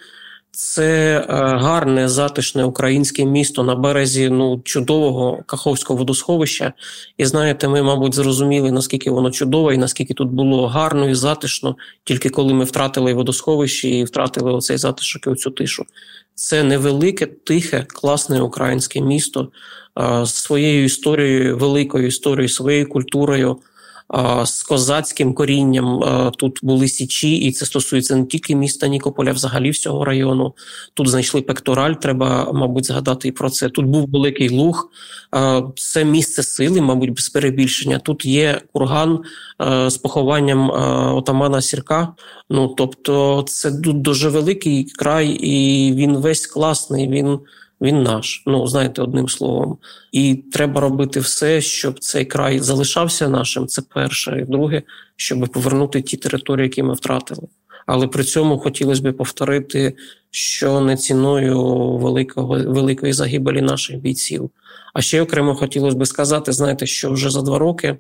Це 0.52 1.20
е, 1.20 1.26
гарне, 1.38 2.10
затишне 2.10 2.64
українське 2.64 3.26
місто 3.26 3.64
на 3.64 3.76
березі 3.76 4.30
ну, 4.30 4.62
чудового 4.64 5.44
Каховського 5.46 5.98
водосховища. 5.98 6.74
І 7.18 7.26
знаєте, 7.26 7.68
ми, 7.68 7.84
мабуть, 7.84 8.16
зрозуміли, 8.16 8.72
наскільки 8.72 9.12
воно 9.12 9.32
чудове 9.32 9.76
і 9.76 9.78
наскільки 9.78 10.14
тут 10.14 10.30
було 10.30 10.68
гарно 10.68 11.10
і 11.10 11.16
затишно, 11.16 11.76
тільки 12.04 12.30
коли 12.30 12.54
ми 12.54 12.64
втратили 12.64 13.14
водосховище 13.14 13.90
і 13.90 14.04
втратили 14.04 14.52
оцей 14.52 14.78
затишок 14.78 15.28
і 15.28 15.30
оцю 15.30 15.52
тишу. 15.52 15.86
Це 16.36 16.64
невелике, 16.64 17.26
тихе, 17.26 17.86
класне 17.88 18.42
українське 18.42 19.02
місто, 19.02 19.52
з 20.24 20.34
своєю 20.34 20.84
історією, 20.84 21.58
великою 21.58 22.08
історією, 22.08 22.50
своєю 22.50 22.90
культурою 22.90 23.58
з 24.46 24.64
козацьким 24.64 25.34
корінням. 25.34 26.04
Тут 26.38 26.60
були 26.64 26.88
січі, 26.88 27.36
і 27.36 27.52
це 27.52 27.66
стосується 27.66 28.16
не 28.16 28.26
тільки 28.26 28.56
міста 28.56 28.88
Нікополя, 28.88 29.32
взагалі 29.32 29.70
всього 29.70 30.06
району. 30.06 30.54
Тут 30.94 31.08
знайшли 31.08 31.42
пектораль. 31.42 31.94
Треба, 31.94 32.52
мабуть, 32.54 32.86
згадати 32.86 33.28
і 33.28 33.32
про 33.32 33.50
це. 33.50 33.70
Тут 33.70 33.86
був 33.86 34.10
великий 34.10 34.50
луг, 34.50 34.90
це 35.76 36.06
місце 36.06 36.44
сили, 36.44 36.82
мабуть, 36.82 37.14
без 37.14 37.30
перебільшення. 37.30 38.00
Тут 38.00 38.26
є 38.26 38.62
курган 38.74 39.20
з 39.88 39.98
похованням 39.98 40.70
отамана 41.16 41.62
Сірка. 41.62 42.14
Ну 42.50 42.68
тобто, 42.68 43.44
це 43.48 43.72
дуже 43.72 44.30
великий 44.30 44.84
край, 44.84 45.30
і 45.30 45.94
він 45.94 46.18
весь 46.18 46.48
класний. 46.48 47.08
Він 47.08 47.40
він 47.82 48.04
наш, 48.04 48.44
ну 48.46 48.68
знаєте, 48.68 49.02
одним 49.02 49.30
словом. 49.30 49.78
І 50.12 50.36
треба 50.36 50.82
робити 50.82 51.20
все, 51.20 51.62
щоб 51.62 52.00
цей 52.00 52.26
край 52.26 52.60
залишався 52.60 53.30
нашим. 53.30 53.68
Це 53.68 53.82
перше, 53.82 54.40
і 54.42 54.52
друге, 54.52 54.82
щоб 55.16 55.48
повернути 55.48 56.02
ті 56.02 56.18
території, 56.18 56.64
які 56.64 56.84
ми 56.84 56.94
втратили. 56.94 57.48
Але 57.86 58.08
при 58.08 58.24
цьому 58.24 58.60
хотілося 58.60 59.02
б 59.02 59.14
повторити, 59.14 59.94
що 60.32 60.82
не 60.82 60.98
ціною 60.98 61.64
великого 61.98 62.48
великої 62.48 63.14
загибелі 63.14 63.62
наших 63.62 63.98
бійців. 63.98 64.50
А 64.94 65.02
ще 65.02 65.22
окремо 65.22 65.56
хотілося 65.56 65.98
б 65.98 66.06
сказати, 66.06 66.52
знаєте, 66.52 66.86
що 66.86 67.12
вже 67.12 67.30
за 67.30 67.42
два 67.42 67.60
роки 67.60 67.98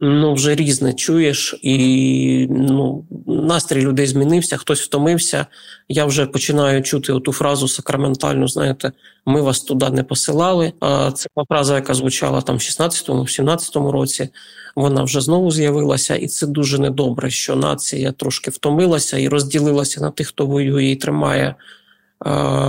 ну 0.00 0.34
вже 0.34 0.54
різне 0.54 0.92
чуєш, 0.92 1.60
і 1.62 2.46
ну, 2.50 3.04
настрій 3.26 3.80
людей 3.80 4.06
змінився, 4.06 4.56
хтось 4.56 4.80
втомився. 4.80 5.46
Я 5.88 6.04
вже 6.04 6.26
починаю 6.26 6.82
чути 6.82 7.12
оту 7.12 7.32
фразу 7.32 7.68
сакраментальну. 7.68 8.48
Знаєте, 8.48 8.92
ми 9.26 9.42
вас 9.42 9.60
туди 9.60 9.90
не 9.90 10.02
посилали. 10.02 10.72
А 10.80 11.10
це 11.10 11.28
фраза, 11.48 11.74
яка 11.74 11.94
звучала 11.94 12.40
там 12.40 12.56
в 12.56 12.60
16-му, 12.60 13.22
в 13.22 13.26
17-му 13.26 13.92
році. 13.92 14.28
Вона 14.76 15.02
вже 15.02 15.20
знову 15.20 15.50
з'явилася, 15.50 16.16
і 16.16 16.26
це 16.26 16.46
дуже 16.46 16.78
недобре, 16.78 17.30
що 17.30 17.56
нація 17.56 18.12
трошки 18.12 18.50
втомилася 18.50 19.18
і 19.18 19.28
розділилася 19.28 20.00
на 20.00 20.10
тих, 20.10 20.28
хто 20.28 20.46
воює 20.46 20.84
і 20.84 20.96
тримає 20.96 21.54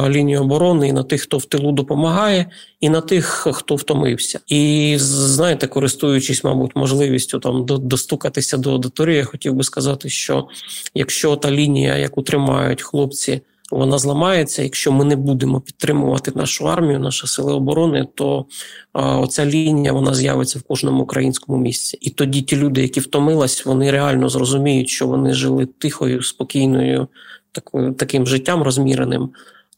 лінію 0.09 0.41
оборони, 0.41 0.87
і 0.87 0.93
на 0.93 1.03
тих, 1.03 1.21
хто 1.21 1.37
в 1.37 1.45
тилу 1.45 1.71
допомагає, 1.71 2.49
і 2.79 2.89
на 2.89 3.01
тих, 3.01 3.47
хто 3.53 3.75
втомився. 3.75 4.39
І 4.47 4.95
знаєте, 4.99 5.67
користуючись, 5.67 6.43
мабуть, 6.43 6.75
можливістю 6.75 7.39
там 7.39 7.65
достукатися 7.65 8.57
до 8.57 8.71
аудиторії, 8.71 9.17
я 9.17 9.25
хотів 9.25 9.53
би 9.53 9.63
сказати, 9.63 10.09
що 10.09 10.47
якщо 10.93 11.35
та 11.35 11.51
лінія, 11.51 11.97
яку 11.97 12.21
тримають 12.21 12.81
хлопці, 12.81 13.41
вона 13.71 13.97
зламається. 13.97 14.63
Якщо 14.63 14.91
ми 14.91 15.05
не 15.05 15.15
будемо 15.15 15.61
підтримувати 15.61 16.31
нашу 16.35 16.67
армію, 16.67 16.99
наші 16.99 17.27
сили 17.27 17.53
оборони, 17.53 18.07
то 18.15 18.45
а, 18.93 19.19
оця 19.19 19.45
лінія 19.45 19.93
вона 19.93 20.13
з'явиться 20.13 20.59
в 20.59 20.61
кожному 20.61 21.03
українському 21.03 21.57
місці. 21.57 21.97
І 22.01 22.09
тоді 22.09 22.41
ті 22.41 22.55
люди, 22.55 22.81
які 22.81 22.99
втомились, 22.99 23.65
вони 23.65 23.91
реально 23.91 24.29
зрозуміють, 24.29 24.89
що 24.89 25.07
вони 25.07 25.33
жили 25.33 25.65
тихою, 25.65 26.23
спокійною 26.23 27.07
таким 27.97 28.27
життям 28.27 28.63
розміреним. 28.63 29.29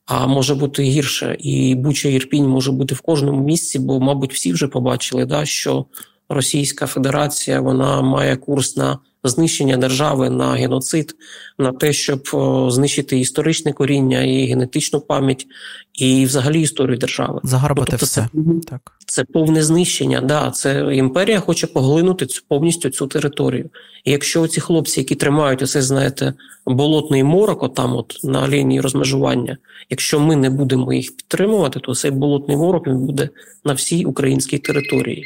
А 0.06 0.28
може 0.28 0.56
бути 0.56 0.84
гірше, 0.84 1.38
і 1.40 1.76
Буча 1.76 2.10
Ірпінь 2.10 2.48
може 2.48 2.72
бути 2.72 2.96
в 2.96 3.02
кожному 3.02 3.44
місці, 3.44 3.80
бо, 3.80 4.00
мабуть, 4.00 4.34
всі 4.34 4.54
вже 4.54 4.68
побачили, 4.68 5.26
да, 5.26 5.46
що 5.46 5.86
Російська 6.34 6.86
Федерація 6.86 7.62
вона 7.62 8.02
має 8.02 8.36
курс 8.36 8.78
на 8.78 8.98
знищення 9.24 9.78
держави, 9.78 10.30
на 10.30 10.52
геноцид, 10.52 11.16
на 11.60 11.72
те, 11.72 11.94
щоб 11.94 12.30
знищити 12.70 13.20
історичне 13.20 13.74
коріння 13.74 14.22
і 14.24 14.46
генетичну 14.46 15.02
пам'ять, 15.02 15.48
і 15.94 16.26
взагалі 16.26 16.62
історію 16.62 16.98
держави. 16.98 17.40
Загарбати 17.44 17.92
тобто 17.92 18.06
все. 18.06 18.28
Це, 18.34 18.70
так. 18.70 18.92
це 19.06 19.24
повне 19.24 19.64
знищення. 19.64 20.22
Да, 20.22 20.52
Це 20.52 20.96
імперія 20.96 21.40
хоче 21.40 21.68
поглинути 21.68 22.26
цю 22.26 22.42
повністю 22.48 22.90
цю 22.90 23.08
територію. 23.08 23.70
І 24.04 24.12
якщо 24.12 24.48
ці 24.48 24.62
хлопці, 24.62 25.00
які 25.00 25.16
тримають 25.16 25.62
оце, 25.62 25.82
знаєте, 25.82 26.34
болотний 26.66 27.24
морок, 27.24 27.64
отам, 27.64 27.96
от 27.96 28.20
на 28.24 28.48
лінії 28.48 28.82
розмежування, 28.82 29.58
якщо 29.90 30.20
ми 30.20 30.36
не 30.36 30.50
будемо 30.50 30.94
їх 30.94 31.16
підтримувати, 31.16 31.80
то 31.80 31.96
цей 31.96 32.12
болотний 32.12 32.58
морок 32.58 32.88
він 32.88 32.98
буде 32.98 33.30
на 33.66 33.74
всій 33.74 34.06
українській 34.06 34.58
території. 34.58 35.24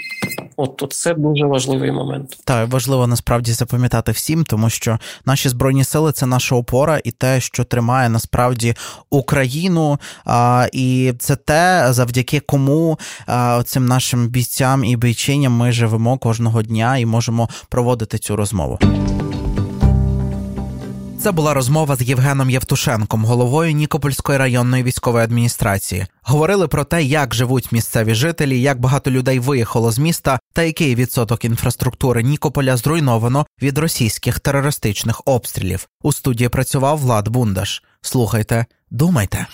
От, 0.58 0.84
от 0.84 0.94
це 0.94 1.14
дуже 1.14 1.46
важливий 1.46 1.92
момент. 1.92 2.38
Так, 2.44 2.70
важливо 2.70 3.08
насправді 3.08 3.52
запам'ятати 3.52 4.12
всім, 4.12 4.44
тому 4.44 4.70
що 4.70 5.00
наші 5.26 5.50
збройні 5.50 5.84
сили 5.84 6.12
це 6.12 6.26
наша 6.26 6.56
опора 6.56 7.02
і 7.04 7.12
те, 7.12 7.40
що 7.40 7.64
тримає 7.64 8.10
насправді 8.10 8.76
Україну. 9.10 10.00
А, 10.26 10.68
І 10.72 11.14
це 11.20 11.36
те, 11.36 11.88
завдяки 11.90 12.40
кому 12.40 13.00
а, 13.26 13.64
цим 13.66 13.86
нашим 13.86 14.28
бійцям 14.28 14.84
і 14.84 14.96
бійчиням 14.96 15.54
ми 15.54 15.72
живемо 15.72 16.18
кожного 16.18 16.62
дня 16.62 16.98
і 16.98 17.06
можемо 17.06 17.50
проводити 17.70 18.18
цю 18.18 18.36
розмову. 18.36 18.80
Це 21.20 21.32
була 21.32 21.54
розмова 21.54 21.96
з 21.96 22.02
Євгеном 22.02 22.50
Євтушенком, 22.50 23.26
головою 23.26 23.72
Нікопольської 23.72 24.38
районної 24.38 24.84
військової 24.84 25.24
адміністрації. 25.24 26.06
Говорили 26.24 26.68
про 26.68 26.84
те, 26.84 27.04
як 27.04 27.36
живуть 27.36 27.72
місцеві 27.72 28.16
жителі, 28.16 28.62
як 28.62 28.80
багато 28.80 29.12
людей 29.12 29.40
виїхало 29.40 29.92
з 29.92 30.00
міста, 30.00 30.40
та 30.54 30.64
який 30.64 30.96
відсоток 30.96 31.46
інфраструктури 31.46 32.24
Нікополя 32.24 32.78
зруйновано 32.78 33.46
від 33.62 33.78
російських 33.78 34.40
терористичних 34.40 35.22
обстрілів. 35.26 35.88
У 36.04 36.14
студії 36.14 36.50
працював 36.50 36.98
Влад 36.98 37.28
Бундаш. 37.28 37.84
Слухайте, 38.02 38.66
думайте. 38.92 39.48